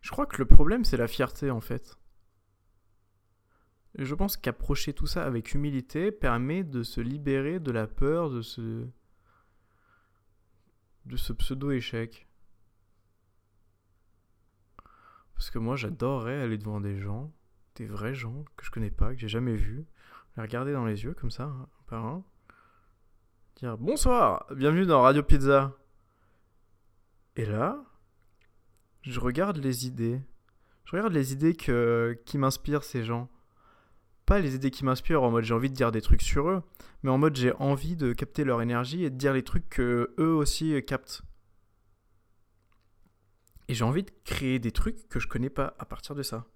Je 0.01 0.11
crois 0.11 0.27
que 0.27 0.39
le 0.39 0.47
problème, 0.47 0.85
c'est 0.85 0.97
la 0.97 1.09
fierté, 1.09 1.51
en 1.51 1.61
fait. 1.61 1.99
Je 3.97 4.15
pense 4.15 4.37
qu'approcher 4.37 4.93
tout 4.93 5.07
ça 5.07 5.25
avec 5.25 5.55
humilité 5.55 6.13
permet 6.13 6.63
de 6.63 6.83
se 6.83 7.01
libérer 7.01 7.59
de 7.59 7.73
la 7.73 7.87
peur 7.87 8.31
de 8.31 8.43
ce, 8.43 8.87
de 11.07 11.17
ce 11.17 11.33
pseudo-échec. 11.33 12.29
Parce 15.35 15.51
que 15.51 15.59
moi, 15.59 15.77
j'adorerais 15.77 16.43
aller 16.43 16.59
devant 16.59 16.81
des 16.81 16.99
gens, 17.01 17.33
des 17.77 17.87
vrais 17.87 18.15
gens 18.15 18.45
que 18.57 18.65
je 18.65 18.71
connais 18.71 18.91
pas, 18.91 19.15
que 19.15 19.21
j'ai 19.21 19.29
jamais 19.29 19.57
vus, 19.57 19.87
les 20.37 20.43
regarder 20.43 20.73
dans 20.73 20.85
les 20.85 21.05
yeux 21.05 21.15
comme 21.15 21.31
ça, 21.31 21.45
un 21.45 21.69
par 21.87 22.05
un, 22.05 22.25
dire 23.57 23.79
bonsoir, 23.79 24.47
bienvenue 24.55 24.87
dans 24.87 25.03
Radio 25.03 25.23
Pizza. 25.23 25.73
Et 27.37 27.47
là, 27.47 27.85
je 29.09 29.21
regarde 29.21 29.57
les 29.59 29.87
idées, 29.87 30.21
Je 30.85 30.93
regarde 30.93 31.13
les 31.13 31.33
idées 31.33 31.55
qui 31.55 32.39
m'inspirent 32.39 32.85
ces 32.85 33.05
gens. 33.05 33.31
Pas 34.27 34.39
les 34.39 34.55
idées 34.55 34.71
qui 34.71 34.85
m'inspirent 34.85 35.23
en 35.23 35.31
mode 35.31 35.45
j'ai 35.45 35.55
envie 35.55 35.71
de 35.71 35.75
dire 35.75 35.93
des 35.93 36.03
trucs 36.03 36.23
sur 36.23 36.49
eux, 36.51 36.63
mais 37.03 37.11
en 37.11 37.19
mode 37.19 37.37
j'ai 37.37 37.53
envie 37.55 37.97
de 37.97 38.13
capter 38.13 38.45
leur 38.45 38.61
énergie 38.63 39.05
et 39.05 39.11
de 39.11 39.17
dire 39.17 39.33
les 39.33 39.43
trucs 39.43 39.69
que 39.71 40.15
eux 40.19 40.35
aussi 40.35 40.83
captent. 40.87 41.23
Et 43.69 43.75
j'ai 43.75 43.85
envie 43.85 44.03
de 44.03 44.11
créer 44.25 44.59
des 44.59 44.73
trucs 44.73 45.09
que 45.09 45.21
je 45.21 45.29
connais 45.29 45.51
pas 45.51 45.75
à 45.79 45.85
partir 45.87 46.15
de 46.15 46.23
ça. 46.23 46.47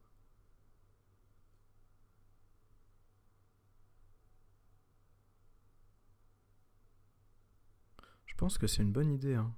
Je 8.26 8.34
pense 8.36 8.58
que 8.58 8.66
c'est 8.66 8.82
une 8.82 8.92
bonne 8.92 9.12
idée. 9.12 9.34
Hein. 9.34 9.54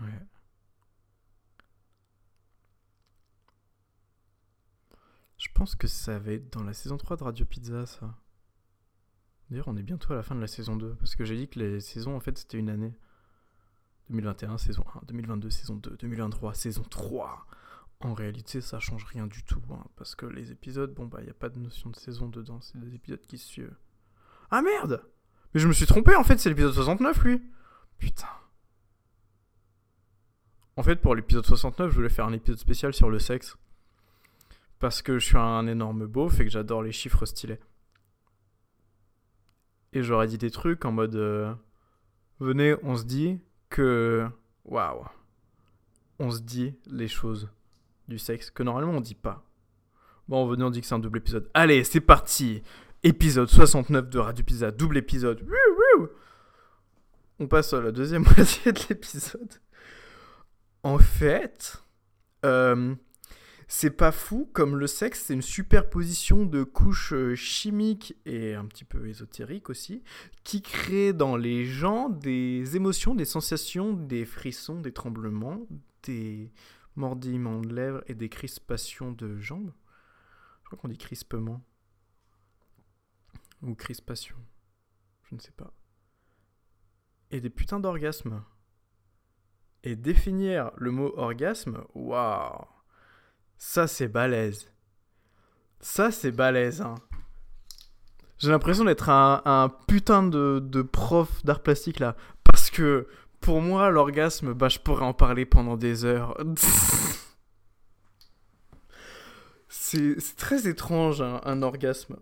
Ouais. 0.00 0.26
Je 5.38 5.48
pense 5.54 5.76
que 5.76 5.86
ça 5.86 6.18
va 6.18 6.32
être 6.32 6.52
dans 6.52 6.64
la 6.64 6.72
saison 6.72 6.96
3 6.96 7.16
de 7.16 7.24
Radio 7.24 7.46
Pizza, 7.46 7.86
ça. 7.86 8.14
D'ailleurs, 9.50 9.68
on 9.68 9.76
est 9.76 9.82
bientôt 9.82 10.12
à 10.12 10.16
la 10.16 10.22
fin 10.22 10.34
de 10.34 10.40
la 10.40 10.46
saison 10.46 10.76
2, 10.76 10.94
parce 10.96 11.14
que 11.14 11.24
j'ai 11.24 11.36
dit 11.36 11.48
que 11.48 11.58
les 11.58 11.80
saisons, 11.80 12.16
en 12.16 12.20
fait, 12.20 12.36
c'était 12.36 12.58
une 12.58 12.68
année. 12.68 12.94
2021, 14.10 14.58
saison 14.58 14.84
1, 14.94 15.06
2022, 15.06 15.50
saison 15.50 15.76
2, 15.76 15.96
2023, 15.98 16.54
saison 16.54 16.82
3. 16.82 17.46
En 18.00 18.14
réalité, 18.14 18.60
ça 18.60 18.78
change 18.78 19.04
rien 19.04 19.26
du 19.26 19.42
tout, 19.44 19.62
hein, 19.70 19.84
parce 19.96 20.14
que 20.14 20.26
les 20.26 20.50
épisodes, 20.50 20.92
bon, 20.94 21.06
bah, 21.06 21.18
il 21.20 21.24
n'y 21.24 21.30
a 21.30 21.34
pas 21.34 21.48
de 21.48 21.58
notion 21.58 21.90
de 21.90 21.96
saison 21.96 22.28
dedans, 22.28 22.60
c'est 22.60 22.78
des 22.78 22.94
épisodes 22.94 23.20
qui 23.20 23.38
se 23.38 23.46
suivent. 23.46 23.76
Ah 24.50 24.62
merde 24.62 25.04
Mais 25.52 25.60
je 25.60 25.68
me 25.68 25.72
suis 25.72 25.86
trompé, 25.86 26.14
en 26.14 26.24
fait, 26.24 26.38
c'est 26.38 26.48
l'épisode 26.48 26.74
69, 26.74 27.22
lui 27.24 27.42
Putain. 27.98 28.28
En 30.78 30.84
fait, 30.84 30.94
pour 30.94 31.16
l'épisode 31.16 31.44
69, 31.44 31.90
je 31.90 31.96
voulais 31.96 32.08
faire 32.08 32.26
un 32.26 32.32
épisode 32.32 32.60
spécial 32.60 32.94
sur 32.94 33.10
le 33.10 33.18
sexe 33.18 33.56
parce 34.78 35.02
que 35.02 35.18
je 35.18 35.26
suis 35.26 35.36
un 35.36 35.66
énorme 35.66 36.06
beauf 36.06 36.38
et 36.38 36.44
que 36.44 36.50
j'adore 36.50 36.84
les 36.84 36.92
chiffres 36.92 37.26
stylés. 37.26 37.58
Et 39.92 40.04
j'aurais 40.04 40.28
dit 40.28 40.38
des 40.38 40.52
trucs 40.52 40.84
en 40.84 40.92
mode 40.92 41.16
euh, 41.16 41.52
venez, 42.38 42.76
on 42.84 42.96
se 42.96 43.02
dit 43.02 43.40
que 43.70 44.28
waouh, 44.66 45.04
on 46.20 46.30
se 46.30 46.42
dit 46.42 46.76
les 46.86 47.08
choses 47.08 47.48
du 48.06 48.20
sexe 48.20 48.48
que 48.52 48.62
normalement 48.62 48.92
on 48.92 49.00
dit 49.00 49.16
pas. 49.16 49.44
Bon, 50.28 50.46
venez, 50.46 50.62
on 50.62 50.70
dit 50.70 50.80
que 50.80 50.86
c'est 50.86 50.94
un 50.94 51.00
double 51.00 51.18
épisode. 51.18 51.50
Allez, 51.54 51.82
c'est 51.82 52.00
parti. 52.00 52.62
Épisode 53.02 53.48
69 53.48 54.08
de 54.08 54.18
Radio 54.20 54.44
Pizza, 54.44 54.70
double 54.70 54.98
épisode. 54.98 55.44
On 57.40 57.48
passe 57.48 57.72
à 57.72 57.80
la 57.80 57.90
deuxième 57.90 58.22
moitié 58.36 58.70
de 58.70 58.80
l'épisode. 58.88 59.58
En 60.82 60.98
fait, 60.98 61.82
euh, 62.44 62.94
c'est 63.66 63.90
pas 63.90 64.12
fou 64.12 64.48
comme 64.52 64.76
le 64.76 64.86
sexe, 64.86 65.24
c'est 65.24 65.34
une 65.34 65.42
superposition 65.42 66.46
de 66.46 66.62
couches 66.62 67.12
euh, 67.12 67.34
chimiques 67.34 68.16
et 68.24 68.54
un 68.54 68.64
petit 68.64 68.84
peu 68.84 69.08
ésotériques 69.08 69.68
aussi, 69.70 70.02
qui 70.44 70.62
crée 70.62 71.12
dans 71.12 71.36
les 71.36 71.64
gens 71.64 72.08
des 72.08 72.76
émotions, 72.76 73.14
des 73.14 73.24
sensations, 73.24 73.92
des 73.92 74.24
frissons, 74.24 74.80
des 74.80 74.92
tremblements, 74.92 75.66
des 76.04 76.50
mordillements 76.96 77.60
de 77.60 77.74
lèvres 77.74 78.02
et 78.06 78.14
des 78.14 78.28
crispations 78.28 79.12
de 79.12 79.36
jambes. 79.38 79.72
Je 80.62 80.68
crois 80.68 80.78
qu'on 80.78 80.88
dit 80.88 80.98
crispement. 80.98 81.62
Ou 83.62 83.74
crispation. 83.74 84.36
Je 85.24 85.34
ne 85.34 85.40
sais 85.40 85.52
pas. 85.52 85.72
Et 87.30 87.40
des 87.40 87.50
putains 87.50 87.80
d'orgasmes. 87.80 88.42
Et 89.84 89.96
définir 89.96 90.70
le 90.76 90.90
mot 90.90 91.12
orgasme, 91.16 91.84
waouh 91.94 92.66
ça, 93.58 93.88
c'est 93.88 94.08
balèze. 94.08 94.70
Ça, 95.80 96.12
c'est 96.12 96.30
balèze, 96.30 96.80
hein. 96.80 96.94
J'ai 98.38 98.50
l'impression 98.50 98.84
d'être 98.84 99.10
un, 99.10 99.68
putain 99.88 100.22
de, 100.22 100.82
prof 100.82 101.44
d'art 101.44 101.62
plastique, 101.62 101.98
là. 101.98 102.14
Parce 102.44 102.70
que, 102.70 103.08
pour 103.40 103.60
moi, 103.60 103.90
l'orgasme, 103.90 104.52
bah, 104.52 104.68
je 104.68 104.78
pourrais 104.78 105.04
en 105.04 105.12
parler 105.12 105.44
pendant 105.44 105.76
des 105.76 106.04
heures. 106.04 106.36
c'est 109.68 110.16
très 110.36 110.68
étrange, 110.68 111.20
un 111.20 111.62
orgasme. 111.62 112.16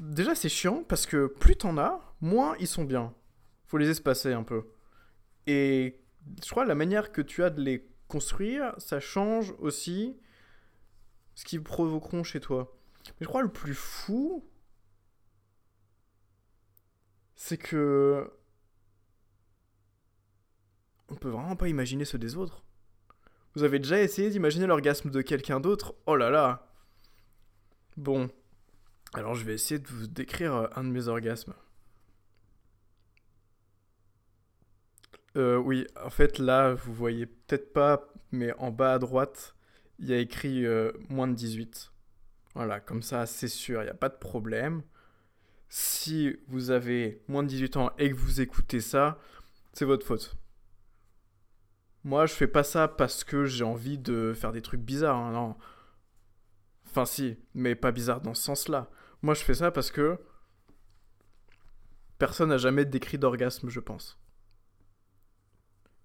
Déjà, 0.00 0.34
c'est 0.34 0.48
chiant, 0.48 0.82
parce 0.88 1.06
que 1.06 1.26
plus 1.26 1.54
t'en 1.54 1.78
as, 1.78 2.00
moins 2.20 2.56
ils 2.58 2.66
sont 2.66 2.84
bien. 2.84 3.14
Faut 3.66 3.78
les 3.78 3.88
espacer 3.88 4.32
un 4.32 4.42
peu. 4.42 4.64
Et 5.46 6.00
je 6.42 6.50
crois 6.50 6.64
la 6.64 6.74
manière 6.74 7.12
que 7.12 7.22
tu 7.22 7.42
as 7.44 7.50
de 7.50 7.60
les 7.60 7.86
construire, 8.08 8.74
ça 8.78 9.00
change 9.00 9.54
aussi 9.58 10.16
ce 11.34 11.44
qu'ils 11.44 11.62
provoqueront 11.62 12.22
chez 12.22 12.40
toi. 12.40 12.76
Mais 13.08 13.24
je 13.24 13.28
crois 13.28 13.42
le 13.42 13.52
plus 13.52 13.74
fou, 13.74 14.48
c'est 17.34 17.58
que 17.58 18.30
on 21.08 21.16
peut 21.16 21.28
vraiment 21.28 21.56
pas 21.56 21.68
imaginer 21.68 22.04
ceux 22.04 22.18
des 22.18 22.36
autres. 22.36 22.64
Vous 23.54 23.62
avez 23.62 23.78
déjà 23.78 24.00
essayé 24.00 24.30
d'imaginer 24.30 24.66
l'orgasme 24.66 25.10
de 25.10 25.22
quelqu'un 25.22 25.60
d'autre? 25.60 25.94
Oh 26.06 26.16
là 26.16 26.30
là 26.30 26.72
Bon, 27.96 28.30
alors 29.12 29.34
je 29.34 29.44
vais 29.44 29.54
essayer 29.54 29.78
de 29.78 29.86
vous 29.86 30.08
décrire 30.08 30.70
un 30.74 30.82
de 30.82 30.88
mes 30.88 31.06
orgasmes. 31.06 31.54
Euh, 35.36 35.56
oui, 35.56 35.86
en 36.02 36.10
fait, 36.10 36.38
là, 36.38 36.74
vous 36.74 36.92
voyez 36.92 37.26
peut-être 37.26 37.72
pas, 37.72 38.08
mais 38.30 38.52
en 38.58 38.70
bas 38.70 38.94
à 38.94 38.98
droite, 38.98 39.54
il 39.98 40.08
y 40.08 40.12
a 40.12 40.18
écrit 40.18 40.64
euh, 40.66 40.92
moins 41.08 41.28
de 41.28 41.34
18. 41.34 41.92
Voilà, 42.54 42.80
comme 42.80 43.02
ça, 43.02 43.26
c'est 43.26 43.48
sûr, 43.48 43.82
il 43.82 43.86
n'y 43.86 43.90
a 43.90 43.94
pas 43.94 44.08
de 44.08 44.16
problème. 44.16 44.82
Si 45.68 46.36
vous 46.48 46.70
avez 46.70 47.22
moins 47.26 47.42
de 47.42 47.48
18 47.48 47.76
ans 47.78 47.90
et 47.98 48.10
que 48.10 48.14
vous 48.14 48.40
écoutez 48.40 48.80
ça, 48.80 49.18
c'est 49.72 49.84
votre 49.84 50.06
faute. 50.06 50.36
Moi, 52.04 52.26
je 52.26 52.34
fais 52.34 52.46
pas 52.46 52.62
ça 52.62 52.86
parce 52.86 53.24
que 53.24 53.44
j'ai 53.44 53.64
envie 53.64 53.98
de 53.98 54.34
faire 54.34 54.52
des 54.52 54.62
trucs 54.62 54.82
bizarres, 54.82 55.16
hein, 55.16 55.32
non. 55.32 55.56
Enfin, 56.86 57.06
si, 57.06 57.36
mais 57.54 57.74
pas 57.74 57.90
bizarre 57.90 58.20
dans 58.20 58.34
ce 58.34 58.42
sens-là. 58.42 58.88
Moi, 59.22 59.34
je 59.34 59.42
fais 59.42 59.54
ça 59.54 59.72
parce 59.72 59.90
que 59.90 60.18
personne 62.18 62.50
n'a 62.50 62.58
jamais 62.58 62.84
décrit 62.84 63.18
d'orgasme, 63.18 63.68
je 63.68 63.80
pense. 63.80 64.18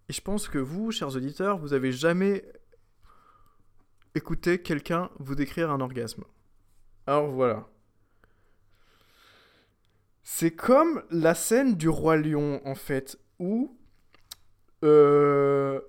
Et 0.10 0.13
je 0.13 0.22
pense 0.22 0.48
que 0.48 0.58
vous, 0.58 0.92
chers 0.92 1.16
auditeurs, 1.16 1.60
vous 1.60 1.74
avez 1.74 1.92
jamais 1.92 2.44
écouté 4.16 4.60
quelqu'un 4.60 5.12
vous 5.20 5.36
décrire 5.36 5.70
un 5.70 5.80
orgasme. 5.80 6.24
Alors 7.06 7.28
voilà. 7.28 7.68
C'est 10.24 10.51
comme 10.51 11.04
la 11.12 11.36
scène 11.36 11.75
du 11.75 11.89
roi 11.89 12.18
lion, 12.18 12.60
en 12.66 12.75
fait, 12.75 13.20
où 13.38 13.78
euh, 14.84 15.80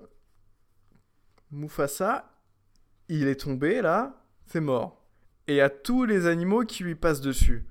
Mufasa, 1.51 2.31
il 3.09 3.27
est 3.27 3.41
tombé 3.41 3.81
là, 3.81 4.23
c'est 4.47 4.61
mort. 4.61 5.03
Et 5.47 5.57
il 5.57 5.73
tous 5.83 6.05
les 6.05 6.27
animaux 6.27 6.65
qui 6.65 6.85
lui 6.85 6.95
passent 6.95 7.21
dessus. 7.21 7.67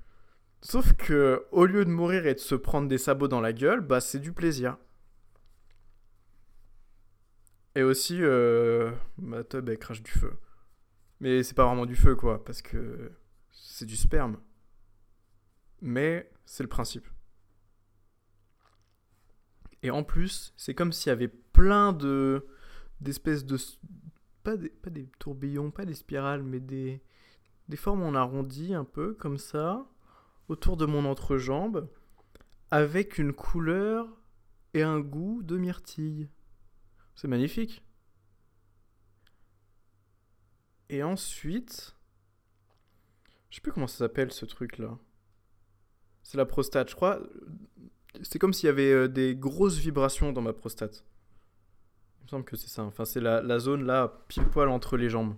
Sauf 0.62 0.92
que, 0.94 1.46
au 1.52 1.64
lieu 1.64 1.84
de 1.84 1.90
mourir 1.90 2.26
et 2.26 2.34
de 2.34 2.40
se 2.40 2.54
prendre 2.54 2.88
des 2.88 2.98
sabots 2.98 3.28
dans 3.28 3.40
la 3.40 3.52
gueule, 3.52 3.80
bah 3.80 4.00
c'est 4.00 4.18
du 4.18 4.32
plaisir. 4.32 4.76
Et 7.74 7.82
aussi, 7.82 8.18
euh, 8.20 8.90
ma 9.18 9.44
tub, 9.44 9.68
elle 9.68 9.78
crache 9.78 10.02
du 10.02 10.10
feu. 10.10 10.32
Mais 11.20 11.42
c'est 11.42 11.54
pas 11.54 11.66
vraiment 11.66 11.86
du 11.86 11.96
feu, 11.96 12.16
quoi, 12.16 12.44
parce 12.44 12.62
que 12.62 13.12
c'est 13.52 13.86
du 13.86 13.96
sperme. 13.96 14.38
Mais 15.80 16.30
c'est 16.44 16.62
le 16.62 16.68
principe. 16.68 17.06
Et 19.82 19.90
en 19.90 20.02
plus, 20.02 20.52
c'est 20.56 20.74
comme 20.74 20.92
s'il 20.92 21.10
y 21.10 21.12
avait 21.12 21.28
plein 21.28 21.92
de 21.92 22.46
d'espèces 23.00 23.46
de 23.46 23.56
pas 24.42 24.56
des, 24.56 25.06
tourbillons, 25.18 25.70
pas 25.70 25.86
des 25.86 25.94
spirales, 25.94 26.42
mais 26.42 26.60
des 26.60 27.00
des 27.68 27.76
formes 27.76 28.02
en 28.02 28.14
arrondi 28.14 28.74
un 28.74 28.84
peu 28.84 29.14
comme 29.14 29.38
ça 29.38 29.86
autour 30.48 30.76
de 30.76 30.86
mon 30.86 31.04
entrejambe 31.04 31.88
avec 32.70 33.18
une 33.18 33.32
couleur 33.32 34.08
et 34.74 34.82
un 34.82 35.00
goût 35.00 35.42
de 35.42 35.56
myrtille. 35.56 36.28
C'est 37.14 37.28
magnifique. 37.28 37.82
Et 40.88 41.02
ensuite, 41.02 41.94
je 43.50 43.56
sais 43.56 43.60
plus 43.60 43.72
comment 43.72 43.86
ça 43.86 43.98
s'appelle 43.98 44.32
ce 44.32 44.44
truc 44.44 44.78
là. 44.78 44.98
C'est 46.22 46.38
la 46.38 46.46
prostate, 46.46 46.90
je 46.90 46.94
crois. 46.94 47.20
C'est 48.22 48.38
comme 48.38 48.52
s'il 48.52 48.66
y 48.66 48.70
avait 48.70 48.92
euh, 48.92 49.08
des 49.08 49.36
grosses 49.36 49.78
vibrations 49.78 50.32
dans 50.32 50.42
ma 50.42 50.52
prostate. 50.52 51.04
Il 52.20 52.24
me 52.24 52.28
semble 52.28 52.44
que 52.44 52.56
c'est 52.56 52.68
ça. 52.68 52.82
Enfin, 52.84 53.04
c'est 53.04 53.20
la, 53.20 53.42
la 53.42 53.58
zone 53.58 53.84
là, 53.84 54.24
pile 54.28 54.48
poil 54.48 54.68
entre 54.68 54.96
les 54.96 55.08
jambes. 55.08 55.36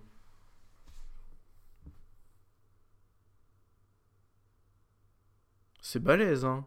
C'est 5.82 6.00
balèze, 6.00 6.44
hein. 6.44 6.66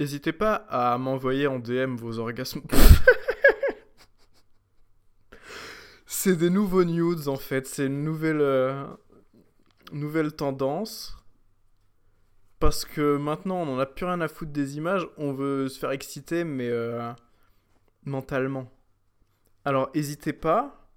N'hésitez 0.00 0.32
pas 0.32 0.54
à 0.70 0.96
m'envoyer 0.96 1.46
en 1.46 1.58
DM 1.58 1.94
vos 1.94 2.20
orgasmes. 2.20 2.62
c'est 6.06 6.36
des 6.36 6.48
nouveaux 6.48 6.84
nudes 6.84 7.28
en 7.28 7.36
fait, 7.36 7.66
c'est 7.66 7.84
une 7.84 8.02
nouvelle, 8.02 8.40
euh, 8.40 8.86
tendance. 10.38 11.18
Parce 12.60 12.86
que 12.86 13.18
maintenant 13.18 13.56
on 13.56 13.66
n'en 13.66 13.78
a 13.78 13.84
plus 13.84 14.06
rien 14.06 14.22
à 14.22 14.28
foutre 14.28 14.52
des 14.52 14.78
images, 14.78 15.06
on 15.18 15.34
veut 15.34 15.68
se 15.68 15.78
faire 15.78 15.90
exciter 15.90 16.44
mais 16.44 16.70
euh, 16.70 17.12
mentalement. 18.06 18.72
Alors 19.66 19.90
n'hésitez 19.94 20.32
pas 20.32 20.88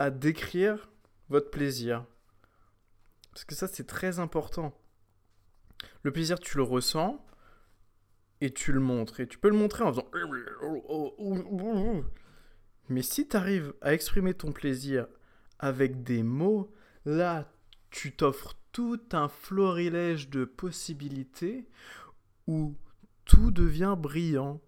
à 0.00 0.10
décrire 0.10 0.90
votre 1.28 1.50
plaisir. 1.50 2.04
Parce 3.32 3.44
que 3.44 3.54
ça 3.54 3.68
c'est 3.68 3.86
très 3.86 4.18
important. 4.18 4.76
Le 6.02 6.10
plaisir 6.10 6.40
tu 6.40 6.56
le 6.56 6.64
ressens 6.64 7.24
et 8.42 8.52
tu 8.52 8.72
le 8.72 8.80
montres. 8.80 9.20
Et 9.20 9.28
tu 9.28 9.38
peux 9.38 9.48
le 9.48 9.56
montrer 9.56 9.84
en 9.84 9.92
faisant... 9.92 10.10
Mais 12.88 13.02
si 13.02 13.28
tu 13.28 13.36
arrives 13.36 13.72
à 13.80 13.94
exprimer 13.94 14.34
ton 14.34 14.50
plaisir 14.50 15.06
avec 15.60 16.02
des 16.02 16.24
mots, 16.24 16.74
là, 17.04 17.50
tu 17.90 18.14
t'offres 18.16 18.54
tout 18.72 19.00
un 19.12 19.28
florilège 19.28 20.28
de 20.28 20.44
possibilités 20.44 21.68
où 22.48 22.74
tout 23.24 23.52
devient 23.52 23.94
brillant. 23.96 24.60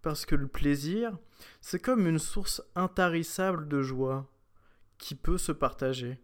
Parce 0.00 0.24
que 0.24 0.34
le 0.34 0.48
plaisir, 0.48 1.18
c'est 1.60 1.78
comme 1.78 2.06
une 2.06 2.18
source 2.18 2.62
intarissable 2.74 3.68
de 3.68 3.82
joie 3.82 4.32
qui 4.96 5.14
peut 5.14 5.38
se 5.38 5.52
partager. 5.52 6.18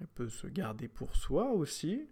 Elle 0.00 0.08
peut 0.08 0.28
se 0.28 0.48
garder 0.48 0.88
pour 0.88 1.14
soi 1.14 1.52
aussi, 1.52 2.08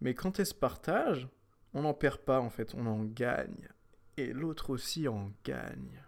mais 0.00 0.14
quand 0.14 0.38
elle 0.38 0.46
se 0.46 0.54
partage, 0.54 1.28
on 1.74 1.82
n'en 1.82 1.94
perd 1.94 2.18
pas 2.18 2.40
en 2.40 2.50
fait, 2.50 2.74
on 2.74 2.86
en 2.86 3.04
gagne. 3.04 3.68
Et 4.16 4.32
l'autre 4.32 4.70
aussi 4.70 5.08
en 5.08 5.30
gagne. 5.44 6.02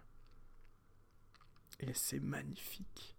Et 1.79 1.93
c'est 1.93 2.19
magnifique. 2.19 3.17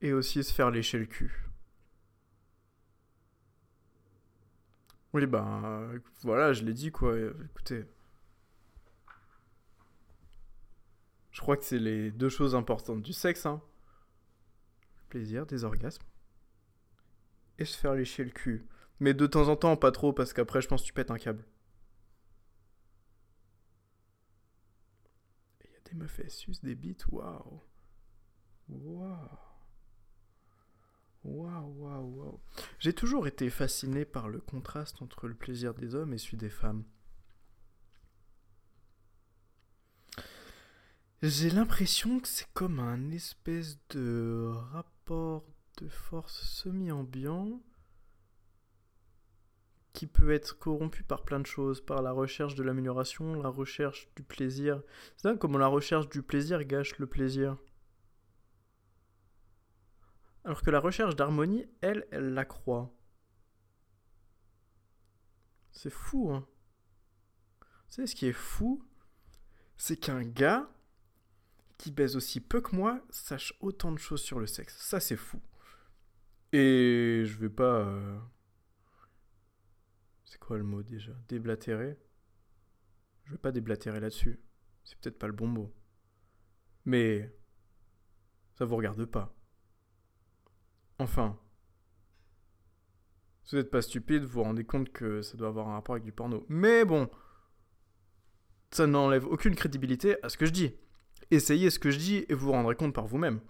Et 0.00 0.12
aussi 0.12 0.44
se 0.44 0.52
faire 0.52 0.70
lécher 0.70 0.98
le 0.98 1.06
cul. 1.06 1.48
Oui, 5.12 5.26
ben 5.26 6.00
voilà, 6.22 6.52
je 6.52 6.64
l'ai 6.64 6.74
dit 6.74 6.92
quoi. 6.92 7.16
Écoutez. 7.18 7.84
Je 11.30 11.40
crois 11.40 11.56
que 11.56 11.64
c'est 11.64 11.78
les 11.78 12.10
deux 12.10 12.28
choses 12.28 12.54
importantes 12.54 13.02
du 13.02 13.12
sexe, 13.12 13.46
hein 13.46 13.62
plaisir, 15.08 15.46
des 15.46 15.64
orgasmes. 15.64 16.04
Et 17.58 17.64
se 17.64 17.76
faire 17.76 17.94
lécher 17.94 18.24
le 18.24 18.30
cul. 18.30 18.66
Mais 19.00 19.14
de 19.14 19.26
temps 19.26 19.48
en 19.48 19.56
temps, 19.56 19.76
pas 19.76 19.92
trop, 19.92 20.12
parce 20.12 20.32
qu'après, 20.32 20.60
je 20.60 20.68
pense 20.68 20.82
que 20.82 20.86
tu 20.86 20.92
pètes 20.92 21.10
un 21.10 21.18
câble. 21.18 21.44
Il 25.64 25.70
y 25.70 25.76
a 25.76 25.80
des 25.80 25.94
meufs 25.94 26.28
sus, 26.28 26.60
des 26.62 26.74
bites, 26.74 27.06
waouh. 27.08 27.62
Waouh. 28.68 29.38
Waouh, 31.24 31.74
waouh, 31.78 32.16
waouh. 32.16 32.40
J'ai 32.78 32.92
toujours 32.92 33.26
été 33.26 33.50
fasciné 33.50 34.04
par 34.04 34.28
le 34.28 34.40
contraste 34.40 35.02
entre 35.02 35.28
le 35.28 35.34
plaisir 35.34 35.74
des 35.74 35.94
hommes 35.94 36.12
et 36.14 36.18
celui 36.18 36.36
des 36.36 36.50
femmes. 36.50 36.84
J'ai 41.20 41.50
l'impression 41.50 42.20
que 42.20 42.28
c'est 42.28 42.48
comme 42.54 42.78
un 42.78 43.10
espèce 43.10 43.78
de 43.90 44.52
rapport 44.70 44.97
de 45.10 45.88
force 45.88 46.42
semi-ambiant 46.42 47.62
qui 49.92 50.06
peut 50.06 50.30
être 50.30 50.58
corrompu 50.58 51.02
par 51.02 51.24
plein 51.24 51.40
de 51.40 51.46
choses, 51.46 51.84
par 51.84 52.02
la 52.02 52.12
recherche 52.12 52.54
de 52.54 52.62
l'amélioration, 52.62 53.34
la 53.42 53.48
recherche 53.48 54.08
du 54.14 54.22
plaisir. 54.22 54.82
C'est 55.16 55.28
ça 55.28 55.36
comment 55.36 55.58
la 55.58 55.66
recherche 55.66 56.08
du 56.08 56.22
plaisir 56.22 56.62
gâche 56.64 56.98
le 56.98 57.06
plaisir. 57.06 57.56
Alors 60.44 60.62
que 60.62 60.70
la 60.70 60.80
recherche 60.80 61.16
d'harmonie, 61.16 61.66
elle, 61.80 62.06
elle 62.10 62.32
la 62.32 62.44
croit. 62.44 62.94
C'est 65.72 65.90
fou, 65.90 66.30
hein. 66.32 66.46
Vous 67.60 67.94
savez 67.94 68.06
ce 68.06 68.14
qui 68.14 68.26
est 68.26 68.32
fou 68.32 68.84
C'est 69.76 69.96
qu'un 69.96 70.22
gars 70.22 70.70
qui 71.78 71.92
baise 71.92 72.16
aussi 72.16 72.40
peu 72.40 72.60
que 72.60 72.74
moi 72.74 73.00
sache 73.08 73.54
autant 73.60 73.92
de 73.92 73.98
choses 73.98 74.20
sur 74.20 74.40
le 74.40 74.46
sexe. 74.46 74.76
Ça, 74.78 75.00
c'est 75.00 75.16
fou. 75.16 75.40
Et 76.52 77.22
je 77.24 77.38
vais 77.38 77.48
pas. 77.48 77.80
Euh, 77.86 78.18
c'est 80.24 80.38
quoi 80.38 80.58
le 80.58 80.64
mot 80.64 80.82
déjà? 80.82 81.12
Déblatérer? 81.28 81.96
Je 83.24 83.32
vais 83.32 83.38
pas 83.38 83.52
déblatérer 83.52 84.00
là-dessus. 84.00 84.40
C'est 84.84 84.98
peut-être 84.98 85.18
pas 85.18 85.28
le 85.28 85.32
bon 85.32 85.46
mot. 85.46 85.72
Mais. 86.84 87.32
Ça 88.54 88.64
vous 88.64 88.76
regarde 88.76 89.04
pas. 89.04 89.34
Enfin. 90.98 91.38
Si 93.44 93.54
vous 93.54 93.62
n'êtes 93.62 93.70
pas 93.70 93.82
stupide, 93.82 94.24
vous 94.24 94.32
vous 94.32 94.42
rendez 94.42 94.64
compte 94.64 94.90
que 94.92 95.22
ça 95.22 95.36
doit 95.36 95.48
avoir 95.48 95.68
un 95.68 95.74
rapport 95.74 95.94
avec 95.94 96.04
du 96.04 96.12
porno. 96.12 96.44
Mais 96.48 96.84
bon. 96.84 97.08
Ça 98.72 98.86
n'enlève 98.86 99.26
aucune 99.26 99.54
crédibilité 99.54 100.22
à 100.24 100.28
ce 100.28 100.36
que 100.36 100.44
je 100.44 100.52
dis 100.52 100.74
essayez 101.30 101.70
ce 101.70 101.78
que 101.78 101.90
je 101.90 101.98
dis 101.98 102.24
et 102.28 102.34
vous 102.34 102.46
vous 102.46 102.52
rendrez 102.52 102.74
compte 102.74 102.94
par 102.94 103.06
vous-même. 103.06 103.40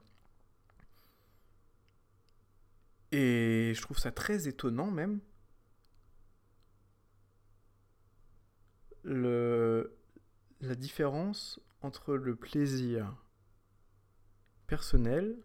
Et 3.12 3.72
je 3.74 3.80
trouve 3.80 3.98
ça 3.98 4.12
très 4.12 4.48
étonnant 4.48 4.90
même. 4.90 5.20
Le, 9.02 9.96
la 10.60 10.74
différence 10.74 11.60
entre 11.80 12.14
le 12.14 12.36
plaisir 12.36 13.16
personnel, 14.66 15.38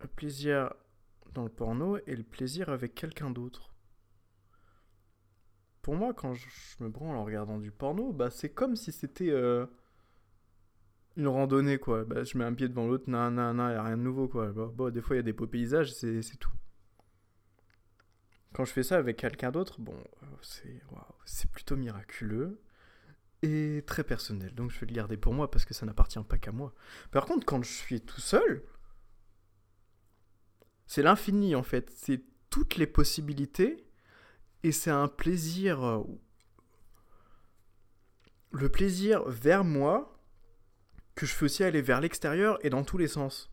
le 0.00 0.08
plaisir 0.08 0.72
dans 1.32 1.44
le 1.44 1.50
porno 1.50 1.98
et 2.06 2.16
le 2.16 2.22
plaisir 2.22 2.70
avec 2.70 2.94
quelqu'un 2.94 3.30
d'autre 3.30 3.75
pour 5.86 5.94
moi, 5.94 6.12
quand 6.12 6.34
je 6.34 6.44
me 6.80 6.88
branle 6.88 7.14
en 7.14 7.24
regardant 7.24 7.58
du 7.58 7.70
porno, 7.70 8.12
bah, 8.12 8.28
c'est 8.28 8.48
comme 8.48 8.74
si 8.74 8.90
c'était 8.90 9.30
euh, 9.30 9.66
une 11.16 11.28
randonnée, 11.28 11.78
quoi. 11.78 12.04
Bah, 12.04 12.24
je 12.24 12.36
mets 12.36 12.42
un 12.44 12.54
pied 12.54 12.68
devant 12.68 12.88
l'autre, 12.88 13.08
nan, 13.08 13.36
nan, 13.36 13.56
nan, 13.56 13.70
y 13.70 13.76
a 13.76 13.84
rien 13.84 13.96
de 13.96 14.02
nouveau, 14.02 14.26
quoi. 14.26 14.48
Bon, 14.48 14.90
des 14.90 15.00
fois, 15.00 15.14
il 15.14 15.18
y 15.18 15.20
a 15.20 15.22
des 15.22 15.32
beaux 15.32 15.46
paysages, 15.46 15.92
c'est 15.92 16.38
tout. 16.40 16.50
Quand 18.52 18.64
je 18.64 18.72
fais 18.72 18.82
ça 18.82 18.96
avec 18.96 19.16
quelqu'un 19.16 19.52
d'autre, 19.52 19.80
bon, 19.80 19.94
c'est 20.42 20.82
c'est 21.24 21.48
plutôt 21.52 21.76
miraculeux 21.76 22.60
et 23.42 23.84
très 23.86 24.02
personnel. 24.02 24.56
Donc, 24.56 24.72
je 24.72 24.80
vais 24.80 24.86
le 24.86 24.92
garder 24.92 25.16
pour 25.16 25.34
moi 25.34 25.52
parce 25.52 25.64
que 25.64 25.72
ça 25.72 25.86
n'appartient 25.86 26.18
pas 26.28 26.36
qu'à 26.36 26.50
moi. 26.50 26.74
Par 27.12 27.26
contre, 27.26 27.46
quand 27.46 27.62
je 27.62 27.72
suis 27.72 28.00
tout 28.00 28.20
seul, 28.20 28.64
c'est 30.88 31.02
l'infini, 31.02 31.54
en 31.54 31.62
fait. 31.62 31.92
C'est 31.94 32.24
toutes 32.50 32.74
les 32.74 32.88
possibilités 32.88 33.85
et 34.62 34.72
c'est 34.72 34.90
un 34.90 35.08
plaisir. 35.08 35.84
Euh, 35.84 36.02
le 38.52 38.68
plaisir 38.68 39.22
vers 39.28 39.64
moi 39.64 40.18
que 41.14 41.26
je 41.26 41.32
fais 41.32 41.44
aussi 41.44 41.64
aller 41.64 41.82
vers 41.82 42.00
l'extérieur 42.00 42.58
et 42.64 42.70
dans 42.70 42.84
tous 42.84 42.98
les 42.98 43.08
sens. 43.08 43.50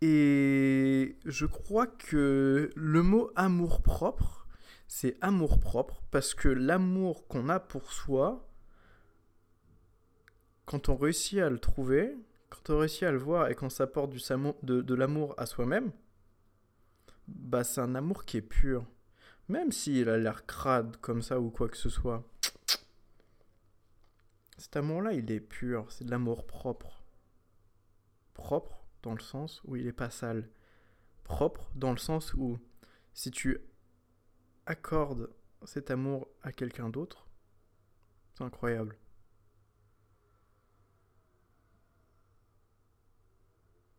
Et 0.00 1.18
je 1.24 1.46
crois 1.46 1.86
que 1.86 2.70
le 2.74 3.02
mot 3.02 3.30
amour 3.34 3.82
propre, 3.82 4.46
c'est 4.86 5.16
amour 5.20 5.58
propre 5.58 6.02
parce 6.10 6.34
que 6.34 6.48
l'amour 6.48 7.26
qu'on 7.26 7.48
a 7.48 7.58
pour 7.58 7.92
soi, 7.92 8.48
quand 10.64 10.88
on 10.88 10.96
réussit 10.96 11.40
à 11.40 11.50
le 11.50 11.58
trouver, 11.58 12.16
quand 12.50 12.70
on 12.70 12.78
réussit 12.78 13.02
à 13.02 13.12
le 13.12 13.18
voir 13.18 13.48
et 13.48 13.54
qu'on 13.54 13.70
s'apporte 13.70 14.12
de, 14.12 14.80
de 14.80 14.94
l'amour 14.94 15.34
à 15.36 15.46
soi-même, 15.46 15.90
bah 17.26 17.64
c'est 17.64 17.80
un 17.80 17.94
amour 17.94 18.24
qui 18.24 18.36
est 18.36 18.42
pur. 18.42 18.86
Même 19.48 19.72
s'il 19.72 20.08
a 20.08 20.18
l'air 20.18 20.44
crade 20.46 20.96
comme 20.98 21.22
ça 21.22 21.40
ou 21.40 21.50
quoi 21.50 21.68
que 21.68 21.76
ce 21.76 21.88
soit. 21.88 22.28
Cet 24.58 24.76
amour-là, 24.76 25.12
il 25.12 25.30
est 25.30 25.40
pur. 25.40 25.90
C'est 25.90 26.04
de 26.04 26.10
l'amour 26.10 26.46
propre. 26.46 27.02
Propre 28.34 28.84
dans 29.02 29.14
le 29.14 29.20
sens 29.20 29.62
où 29.64 29.76
il 29.76 29.84
n'est 29.84 29.92
pas 29.92 30.10
sale. 30.10 30.48
Propre 31.24 31.70
dans 31.74 31.92
le 31.92 31.98
sens 31.98 32.34
où 32.34 32.58
si 33.14 33.30
tu 33.30 33.58
accordes 34.66 35.30
cet 35.64 35.90
amour 35.90 36.28
à 36.42 36.52
quelqu'un 36.52 36.88
d'autre, 36.88 37.26
c'est 38.34 38.44
incroyable. 38.44 38.96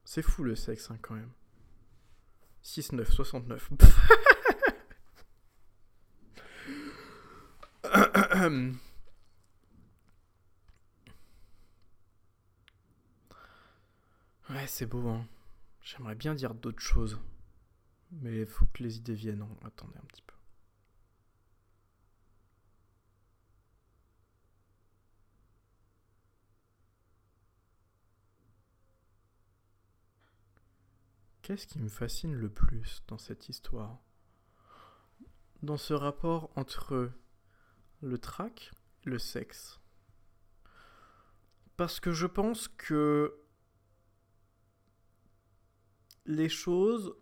C'est 0.05 0.21
fou 0.21 0.43
le 0.43 0.55
sexe 0.55 0.89
hein, 0.89 0.97
quand 1.01 1.15
même. 1.15 1.31
6, 2.61 2.93
9, 2.93 3.11
69. 3.11 3.69
ouais, 14.49 14.67
c'est 14.67 14.85
beau, 14.85 15.07
hein. 15.09 15.27
J'aimerais 15.81 16.15
bien 16.15 16.35
dire 16.35 16.53
d'autres 16.53 16.81
choses. 16.81 17.19
Mais 18.11 18.39
il 18.39 18.45
faut 18.45 18.65
que 18.73 18.83
les 18.83 18.97
idées 18.97 19.13
viennent. 19.13 19.45
Attendez 19.65 19.97
un 19.97 20.05
petit 20.05 20.21
peu. 20.21 20.33
Qu'est-ce 31.41 31.67
qui 31.67 31.79
me 31.79 31.89
fascine 31.89 32.35
le 32.35 32.49
plus 32.49 33.03
dans 33.07 33.17
cette 33.17 33.49
histoire? 33.49 33.99
Dans 35.61 35.77
ce 35.77 35.93
rapport 35.93 36.51
entre 36.55 37.11
le 38.01 38.17
trac 38.17 38.71
le 39.03 39.19
sexe. 39.19 39.79
Parce 41.77 41.99
que 41.99 42.11
je 42.11 42.27
pense 42.27 42.67
que 42.67 43.35
les 46.25 46.49
choses 46.49 47.15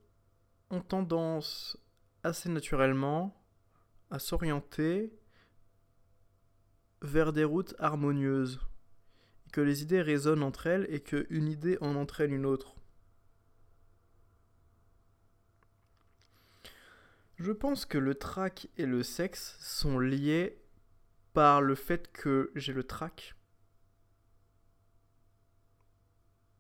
ont 0.70 0.82
tendance 0.82 1.78
assez 2.24 2.50
naturellement 2.50 3.44
à 4.10 4.20
s'orienter 4.20 5.18
vers 7.02 7.32
des 7.32 7.44
routes 7.44 7.76
harmonieuses, 7.78 8.60
que 9.54 9.62
les 9.62 9.84
idées 9.84 10.02
résonnent 10.02 10.44
entre 10.44 10.68
elles 10.68 10.88
et 10.90 11.00
qu'une 11.00 11.48
idée 11.48 11.78
en 11.80 11.96
entraîne 11.96 12.34
une 12.34 12.46
autre. 12.46 12.76
Je 17.38 17.52
pense 17.52 17.86
que 17.86 18.00
le 18.00 18.16
trac 18.16 18.68
et 18.78 18.88
le 18.88 19.04
sexe 19.04 19.58
sont 19.60 20.00
liés 20.00 20.60
par 21.38 21.62
le 21.62 21.76
fait 21.76 22.12
que 22.12 22.52
j'ai 22.56 22.74
le 22.74 22.84
trac 22.84 23.36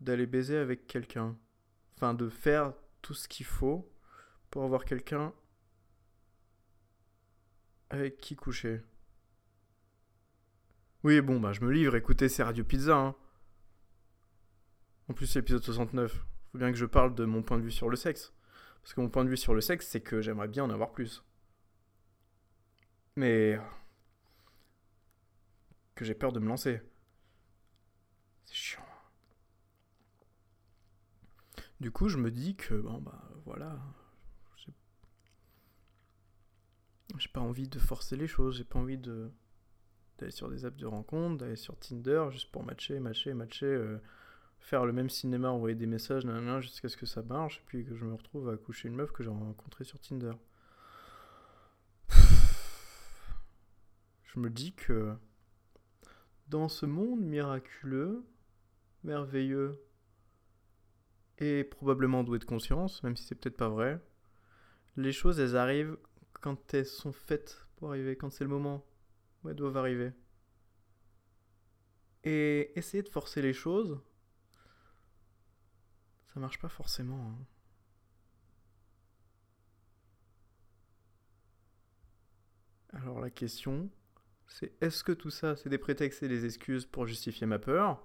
d'aller 0.01 0.27
baiser 0.27 0.55
avec 0.55 0.85
quelqu'un. 0.85 1.35
Enfin, 1.95 2.13
de 2.13 2.29
faire 2.29 2.75
tout 3.01 3.15
ce 3.15 3.27
qu'il 3.27 3.47
faut 3.47 3.91
pour 4.51 4.63
avoir 4.63 4.85
quelqu'un 4.85 5.33
avec 7.89 8.17
qui 8.17 8.35
coucher. 8.35 8.83
Oui, 11.03 11.21
bon, 11.21 11.39
bah 11.39 11.53
je 11.53 11.61
me 11.61 11.71
livre, 11.71 11.95
écoutez, 11.95 12.29
c'est 12.29 12.43
Radio 12.43 12.63
Pizza. 12.63 12.95
Hein. 12.95 13.15
En 15.09 15.13
plus, 15.15 15.25
c'est 15.25 15.39
l'épisode 15.39 15.63
69. 15.63 16.23
Faut 16.51 16.57
bien 16.59 16.71
que 16.71 16.77
je 16.77 16.85
parle 16.85 17.15
de 17.15 17.25
mon 17.25 17.41
point 17.41 17.57
de 17.57 17.63
vue 17.63 17.71
sur 17.71 17.89
le 17.89 17.95
sexe. 17.95 18.31
Parce 18.83 18.93
que 18.93 19.01
mon 19.01 19.09
point 19.09 19.25
de 19.25 19.29
vue 19.31 19.37
sur 19.37 19.55
le 19.55 19.61
sexe, 19.61 19.87
c'est 19.87 20.01
que 20.01 20.21
j'aimerais 20.21 20.47
bien 20.47 20.65
en 20.65 20.69
avoir 20.69 20.91
plus. 20.91 21.23
Mais. 23.15 23.59
Que 25.97 26.05
j'ai 26.05 26.15
peur 26.15 26.31
de 26.31 26.39
me 26.39 26.47
lancer. 26.47 26.81
C'est 28.45 28.55
chiant. 28.55 28.86
Du 31.81 31.91
coup, 31.91 32.07
je 32.07 32.17
me 32.17 32.31
dis 32.31 32.55
que, 32.55 32.75
bon, 32.75 32.99
bah 32.99 33.29
voilà. 33.45 33.77
J'ai 37.17 37.29
pas 37.29 37.41
envie 37.41 37.67
de 37.67 37.79
forcer 37.79 38.15
les 38.15 38.27
choses, 38.27 38.57
j'ai 38.57 38.63
pas 38.63 38.79
envie 38.79 38.97
de 38.97 39.31
d'aller 40.17 40.31
sur 40.31 40.49
des 40.49 40.65
apps 40.65 40.77
de 40.77 40.86
rencontre, 40.86 41.38
d'aller 41.38 41.55
sur 41.55 41.77
Tinder 41.77 42.27
juste 42.31 42.51
pour 42.51 42.63
matcher, 42.63 42.99
matcher, 42.99 43.33
matcher. 43.33 43.65
Euh, 43.65 43.99
faire 44.60 44.86
le 44.86 44.93
même 44.93 45.10
cinéma, 45.10 45.49
envoyer 45.49 45.75
des 45.75 45.86
messages, 45.86 46.25
jusqu'à 46.62 46.89
ce 46.89 46.97
que 46.97 47.05
ça 47.05 47.21
marche, 47.21 47.60
et 47.60 47.63
puis 47.67 47.86
que 47.86 47.95
je 47.95 48.03
me 48.05 48.13
retrouve 48.13 48.49
à 48.49 48.57
coucher 48.57 48.89
une 48.89 48.95
meuf 48.95 49.12
que 49.12 49.23
j'ai 49.23 49.29
rencontrée 49.29 49.83
sur 49.83 49.99
Tinder. 49.99 50.33
Je 54.23 54.39
me 54.39 54.49
dis 54.49 54.73
que 54.73 55.15
dans 56.49 56.69
ce 56.69 56.86
monde 56.86 57.21
miraculeux, 57.21 58.25
merveilleux, 59.03 59.83
et 61.39 61.63
probablement 61.63 62.23
doué 62.23 62.39
de 62.39 62.45
conscience, 62.45 63.03
même 63.03 63.15
si 63.15 63.23
c'est 63.25 63.36
peut-être 63.36 63.57
pas 63.57 63.69
vrai, 63.69 64.01
les 64.95 65.12
choses 65.12 65.39
elles 65.39 65.55
arrivent 65.55 65.97
quand 66.33 66.73
elles 66.73 66.86
sont 66.86 67.12
faites 67.12 67.67
pour 67.75 67.89
arriver, 67.89 68.15
quand 68.15 68.31
c'est 68.31 68.43
le 68.43 68.49
moment 68.49 68.86
où 69.43 69.49
elles 69.49 69.55
doivent 69.55 69.77
arriver. 69.77 70.12
Et 72.23 72.77
essayer 72.77 73.03
de 73.03 73.10
forcer 73.10 73.41
les 73.41 73.53
choses, 73.53 73.99
ça 76.33 76.39
marche 76.39 76.60
pas 76.60 76.69
forcément. 76.69 77.31
Hein. 77.31 77.45
Alors 82.93 83.19
la 83.19 83.29
question, 83.29 83.89
c'est 84.47 84.73
est-ce 84.81 85.03
que 85.03 85.12
tout 85.12 85.29
ça, 85.29 85.55
c'est 85.55 85.69
des 85.69 85.77
prétextes 85.77 86.23
et 86.23 86.27
des 86.27 86.45
excuses 86.45 86.86
pour 86.86 87.05
justifier 87.05 87.45
ma 87.47 87.60
peur? 87.60 88.03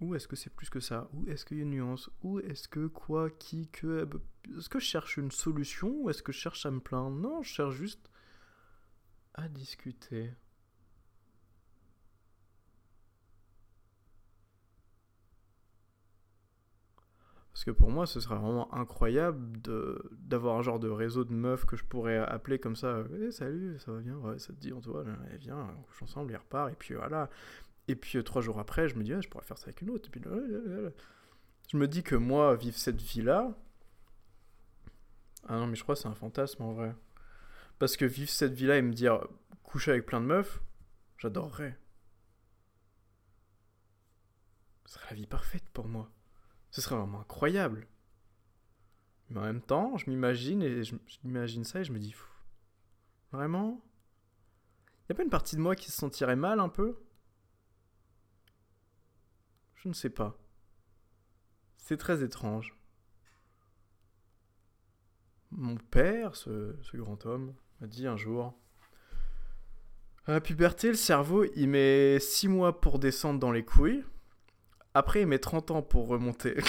Ou 0.00 0.14
est-ce 0.14 0.28
que 0.28 0.36
c'est 0.36 0.54
plus 0.54 0.68
que 0.68 0.80
ça? 0.80 1.08
Ou 1.14 1.26
est-ce 1.28 1.44
qu'il 1.44 1.56
y 1.56 1.60
a 1.60 1.62
une 1.62 1.70
nuance? 1.70 2.10
Ou 2.22 2.40
est-ce 2.40 2.68
que 2.68 2.86
quoi, 2.86 3.30
qui, 3.30 3.68
que... 3.68 4.08
Est-ce 4.56 4.68
que 4.68 4.78
je 4.78 4.84
cherche 4.84 5.16
une 5.16 5.30
solution? 5.30 5.88
Ou 6.02 6.10
est-ce 6.10 6.22
que 6.22 6.32
je 6.32 6.38
cherche 6.38 6.66
à 6.66 6.70
me 6.70 6.80
plaindre? 6.80 7.16
Non, 7.16 7.42
je 7.42 7.48
cherche 7.48 7.74
juste 7.74 8.10
à 9.34 9.48
discuter. 9.48 10.32
Parce 17.56 17.64
que 17.64 17.70
pour 17.70 17.90
moi, 17.90 18.06
ce 18.06 18.20
serait 18.20 18.36
vraiment 18.36 18.70
incroyable 18.74 19.40
d'avoir 20.12 20.58
un 20.58 20.62
genre 20.62 20.78
de 20.78 20.90
réseau 20.90 21.24
de 21.24 21.32
meufs 21.32 21.64
que 21.64 21.74
je 21.74 21.84
pourrais 21.84 22.18
appeler 22.18 22.58
comme 22.58 22.76
ça. 22.76 23.02
Eh, 23.18 23.30
salut, 23.30 23.78
ça 23.78 23.92
va 23.92 24.00
bien 24.00 24.14
Ouais, 24.18 24.38
ça 24.38 24.48
te 24.48 24.58
dit, 24.58 24.72
voit, 24.72 25.04
eh, 25.32 25.36
viens, 25.38 25.74
on 25.74 25.82
couche 25.84 26.02
ensemble, 26.02 26.32
il 26.32 26.36
repart, 26.36 26.70
et 26.70 26.76
puis 26.76 26.92
voilà. 26.92 27.30
Et 27.88 27.96
puis 27.96 28.18
euh, 28.18 28.22
trois 28.22 28.42
jours 28.42 28.58
après, 28.58 28.90
je 28.90 28.96
me 28.96 29.02
dis, 29.02 29.14
je 29.22 29.28
pourrais 29.30 29.46
faire 29.46 29.56
ça 29.56 29.68
avec 29.68 29.80
une 29.80 29.88
autre. 29.88 30.06
Et 30.06 30.10
puis, 30.10 30.20
je 31.72 31.76
me 31.78 31.88
dis 31.88 32.02
que 32.02 32.14
moi, 32.14 32.54
vivre 32.56 32.76
cette 32.76 33.00
vie-là. 33.00 33.56
Ah 35.48 35.56
non, 35.56 35.66
mais 35.66 35.76
je 35.76 35.82
crois 35.82 35.94
que 35.94 36.02
c'est 36.02 36.08
un 36.08 36.14
fantasme 36.14 36.62
en 36.62 36.74
vrai. 36.74 36.94
Parce 37.78 37.96
que 37.96 38.04
vivre 38.04 38.28
cette 38.28 38.52
vie-là 38.52 38.76
et 38.76 38.82
me 38.82 38.92
dire 38.92 39.26
coucher 39.62 39.92
avec 39.92 40.04
plein 40.04 40.20
de 40.20 40.26
meufs, 40.26 40.60
j'adorerais. 41.16 41.78
Ce 44.84 44.92
serait 44.92 45.06
la 45.08 45.16
vie 45.16 45.26
parfaite 45.26 45.64
pour 45.72 45.88
moi. 45.88 46.10
Ce 46.76 46.82
serait 46.82 46.96
vraiment 46.96 47.22
incroyable. 47.22 47.88
Mais 49.30 49.40
en 49.40 49.44
même 49.44 49.62
temps, 49.62 49.96
je 49.96 50.10
m'imagine 50.10 50.62
et 50.62 50.84
je, 50.84 50.94
m'imagine 51.24 51.64
ça 51.64 51.80
et 51.80 51.84
je 51.84 51.90
me 51.90 51.98
dis. 51.98 52.14
Vraiment? 53.32 53.82
Y 55.08 55.12
a 55.12 55.14
pas 55.14 55.22
une 55.22 55.30
partie 55.30 55.56
de 55.56 55.62
moi 55.62 55.74
qui 55.74 55.90
se 55.90 55.96
sentirait 55.96 56.36
mal 56.36 56.60
un 56.60 56.68
peu? 56.68 56.98
Je 59.76 59.88
ne 59.88 59.94
sais 59.94 60.10
pas. 60.10 60.38
C'est 61.78 61.96
très 61.96 62.22
étrange. 62.22 62.78
Mon 65.52 65.76
père, 65.78 66.36
ce, 66.36 66.76
ce 66.82 66.98
grand 66.98 67.24
homme, 67.24 67.54
m'a 67.80 67.86
dit 67.86 68.06
un 68.06 68.18
jour 68.18 68.52
À 70.26 70.32
la 70.32 70.42
puberté, 70.42 70.88
le 70.88 70.94
cerveau, 70.94 71.46
il 71.56 71.70
met 71.70 72.20
6 72.20 72.48
mois 72.48 72.82
pour 72.82 72.98
descendre 72.98 73.40
dans 73.40 73.50
les 73.50 73.64
couilles. 73.64 74.04
Après, 74.96 75.20
il 75.20 75.26
met 75.26 75.38
30 75.38 75.72
ans 75.72 75.82
pour 75.82 76.08
remonter. 76.08 76.56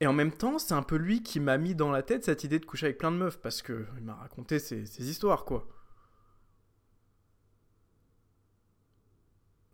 Et 0.00 0.08
en 0.08 0.12
même 0.12 0.32
temps, 0.32 0.58
c'est 0.58 0.74
un 0.74 0.82
peu 0.82 0.96
lui 0.96 1.22
qui 1.22 1.38
m'a 1.38 1.56
mis 1.56 1.76
dans 1.76 1.92
la 1.92 2.02
tête 2.02 2.24
cette 2.24 2.42
idée 2.42 2.58
de 2.58 2.66
coucher 2.66 2.86
avec 2.86 2.98
plein 2.98 3.12
de 3.12 3.16
meufs, 3.16 3.38
parce 3.40 3.62
que 3.62 3.86
il 3.98 4.02
m'a 4.02 4.16
raconté 4.16 4.58
ses, 4.58 5.08
histoires, 5.08 5.44
quoi. 5.44 5.68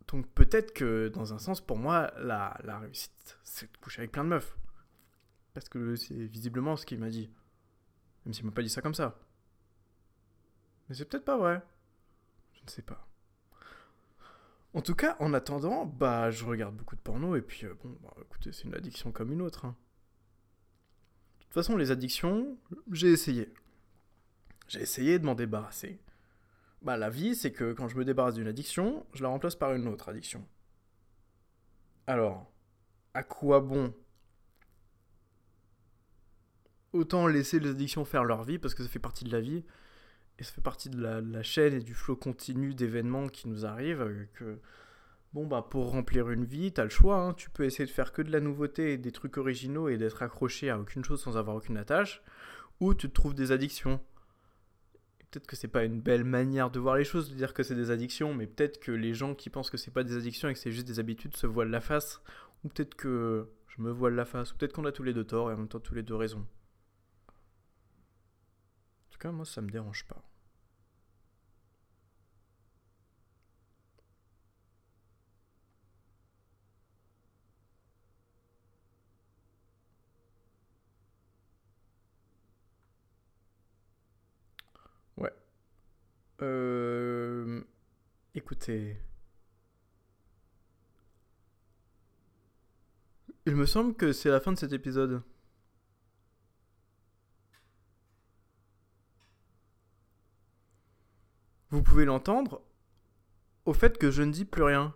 Donc 0.07 0.27
peut-être 0.35 0.71
que, 0.75 1.07
dans 1.07 1.33
un 1.33 1.39
sens, 1.39 1.61
pour 1.61 1.77
moi, 1.77 2.13
la, 2.19 2.55
la 2.63 2.77
réussite, 2.77 3.39
c'est 3.43 3.71
de 3.71 3.77
coucher 3.77 4.01
avec 4.01 4.11
plein 4.11 4.23
de 4.23 4.29
meufs. 4.29 4.55
Parce 5.55 5.67
que 5.67 5.95
c'est 5.95 6.13
visiblement 6.13 6.75
ce 6.75 6.85
qu'il 6.85 6.99
m'a 6.99 7.09
dit. 7.09 7.31
Même 8.25 8.35
s'il 8.35 8.45
m'a 8.45 8.51
pas 8.51 8.61
dit 8.61 8.69
ça 8.69 8.83
comme 8.83 8.93
ça. 8.93 9.19
Mais 10.87 10.95
c'est 10.95 11.05
peut-être 11.05 11.25
pas 11.25 11.39
vrai. 11.39 11.63
Je 12.53 12.61
ne 12.65 12.69
sais 12.69 12.83
pas. 12.83 13.10
En 14.73 14.81
tout 14.81 14.95
cas, 14.95 15.17
en 15.19 15.33
attendant, 15.33 15.85
bah, 15.85 16.31
je 16.31 16.45
regarde 16.45 16.75
beaucoup 16.75 16.95
de 16.95 17.01
porno 17.01 17.35
et 17.35 17.41
puis, 17.41 17.65
euh, 17.65 17.73
bon, 17.83 17.97
bah, 18.01 18.13
écoutez, 18.21 18.53
c'est 18.53 18.63
une 18.63 18.75
addiction 18.75 19.11
comme 19.11 19.31
une 19.31 19.41
autre. 19.41 19.65
Hein. 19.65 19.75
De 21.39 21.43
toute 21.43 21.53
façon, 21.53 21.75
les 21.75 21.91
addictions, 21.91 22.57
j'ai 22.91 23.11
essayé. 23.11 23.53
J'ai 24.69 24.81
essayé 24.81 25.19
de 25.19 25.25
m'en 25.25 25.35
débarrasser. 25.35 25.99
Bah, 26.81 26.95
la 26.95 27.09
vie, 27.09 27.35
c'est 27.35 27.51
que 27.51 27.73
quand 27.73 27.89
je 27.89 27.97
me 27.97 28.05
débarrasse 28.05 28.35
d'une 28.35 28.47
addiction, 28.47 29.05
je 29.13 29.23
la 29.23 29.29
remplace 29.29 29.55
par 29.55 29.73
une 29.73 29.87
autre 29.87 30.07
addiction. 30.07 30.47
Alors, 32.07 32.49
à 33.13 33.23
quoi 33.23 33.59
bon 33.59 33.93
Autant 36.93 37.27
laisser 37.27 37.59
les 37.59 37.71
addictions 37.71 38.05
faire 38.05 38.23
leur 38.23 38.43
vie 38.43 38.57
parce 38.57 38.73
que 38.73 38.83
ça 38.83 38.89
fait 38.89 38.99
partie 38.99 39.25
de 39.25 39.31
la 39.31 39.41
vie 39.41 39.65
et 40.39 40.43
ça 40.43 40.51
fait 40.51 40.61
partie 40.61 40.89
de 40.89 40.99
la, 41.01 41.43
chaîne 41.43 41.73
et 41.73 41.81
du 41.81 41.93
flot 41.93 42.15
continu 42.15 42.73
d'événements 42.73 43.27
qui 43.27 43.47
nous 43.47 43.65
arrivent, 43.65 44.01
euh, 44.01 44.25
que 44.33 44.59
bon 45.33 45.45
bah 45.45 45.65
pour 45.69 45.91
remplir 45.91 46.29
une 46.29 46.45
vie, 46.45 46.71
t'as 46.71 46.83
le 46.83 46.89
choix, 46.89 47.17
hein. 47.17 47.33
tu 47.33 47.49
peux 47.49 47.63
essayer 47.63 47.85
de 47.85 47.91
faire 47.91 48.11
que 48.11 48.21
de 48.21 48.31
la 48.31 48.39
nouveauté 48.39 48.93
et 48.93 48.97
des 48.97 49.11
trucs 49.11 49.37
originaux 49.37 49.87
et 49.87 49.97
d'être 49.97 50.23
accroché 50.23 50.69
à 50.69 50.79
aucune 50.79 51.03
chose 51.03 51.21
sans 51.21 51.37
avoir 51.37 51.55
aucune 51.55 51.77
attache, 51.77 52.23
ou 52.79 52.93
tu 52.93 53.07
te 53.07 53.13
trouves 53.13 53.35
des 53.35 53.51
addictions. 53.51 53.99
peut-être 55.29 55.47
que 55.47 55.55
c'est 55.55 55.67
pas 55.67 55.83
une 55.83 56.01
belle 56.01 56.23
manière 56.23 56.71
de 56.71 56.79
voir 56.79 56.95
les 56.95 57.05
choses, 57.05 57.29
de 57.29 57.35
dire 57.35 57.53
que 57.53 57.63
c'est 57.63 57.75
des 57.75 57.91
addictions, 57.91 58.33
mais 58.33 58.47
peut-être 58.47 58.79
que 58.79 58.91
les 58.91 59.13
gens 59.13 59.35
qui 59.35 59.49
pensent 59.49 59.69
que 59.69 59.77
c'est 59.77 59.91
pas 59.91 60.03
des 60.03 60.17
addictions 60.17 60.49
et 60.49 60.53
que 60.53 60.59
c'est 60.59 60.71
juste 60.71 60.87
des 60.87 60.99
habitudes 60.99 61.37
se 61.37 61.47
voilent 61.47 61.69
la 61.69 61.81
face, 61.81 62.21
ou 62.63 62.69
peut-être 62.69 62.95
que 62.95 63.47
je 63.67 63.81
me 63.81 63.91
voile 63.91 64.15
la 64.15 64.25
face, 64.25 64.53
ou 64.53 64.57
peut-être 64.57 64.73
qu'on 64.73 64.85
a 64.85 64.91
tous 64.91 65.03
les 65.03 65.13
deux 65.13 65.23
tort 65.23 65.51
et 65.51 65.53
en 65.53 65.57
même 65.57 65.67
temps 65.67 65.79
tous 65.79 65.95
les 65.95 66.03
deux 66.03 66.15
raison. 66.15 66.45
Moi, 69.29 69.45
ça 69.45 69.61
me 69.61 69.69
dérange 69.69 70.05
pas. 70.05 70.23
Ouais. 85.17 85.31
Euh... 86.41 87.61
Écoutez. 88.35 88.97
Il 93.45 93.55
me 93.55 93.65
semble 93.65 93.93
que 93.95 94.13
c'est 94.13 94.29
la 94.29 94.39
fin 94.39 94.51
de 94.51 94.57
cet 94.57 94.71
épisode. 94.73 95.21
Vous 101.81 101.85
pouvez 101.85 102.05
l'entendre 102.05 102.61
au 103.65 103.73
fait 103.73 103.97
que 103.97 104.11
je 104.11 104.21
ne 104.21 104.31
dis 104.31 104.45
plus 104.45 104.61
rien. 104.61 104.93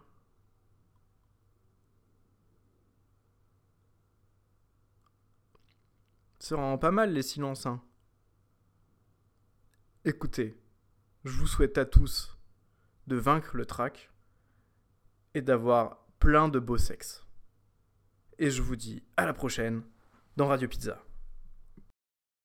Ça 6.37 6.57
rend 6.57 6.77
pas 6.77 6.91
mal 6.91 7.11
les 7.11 7.23
silences, 7.23 7.65
hein. 7.65 7.81
Écoutez, 10.05 10.61
je 11.23 11.31
vous 11.31 11.47
souhaite 11.47 11.79
à 11.79 11.85
tous 11.85 12.37
de 13.07 13.15
vaincre 13.15 13.57
le 13.57 13.65
trac 13.65 14.11
et 15.33 15.41
d'avoir 15.41 16.05
plein 16.19 16.49
de 16.49 16.59
beaux 16.59 16.77
sexes. 16.77 17.25
Et 18.37 18.51
je 18.51 18.61
vous 18.61 18.75
dis 18.75 19.03
à 19.17 19.25
la 19.25 19.33
prochaine 19.33 19.83
dans 20.37 20.45
Radio 20.45 20.67
Pizza. 20.67 21.04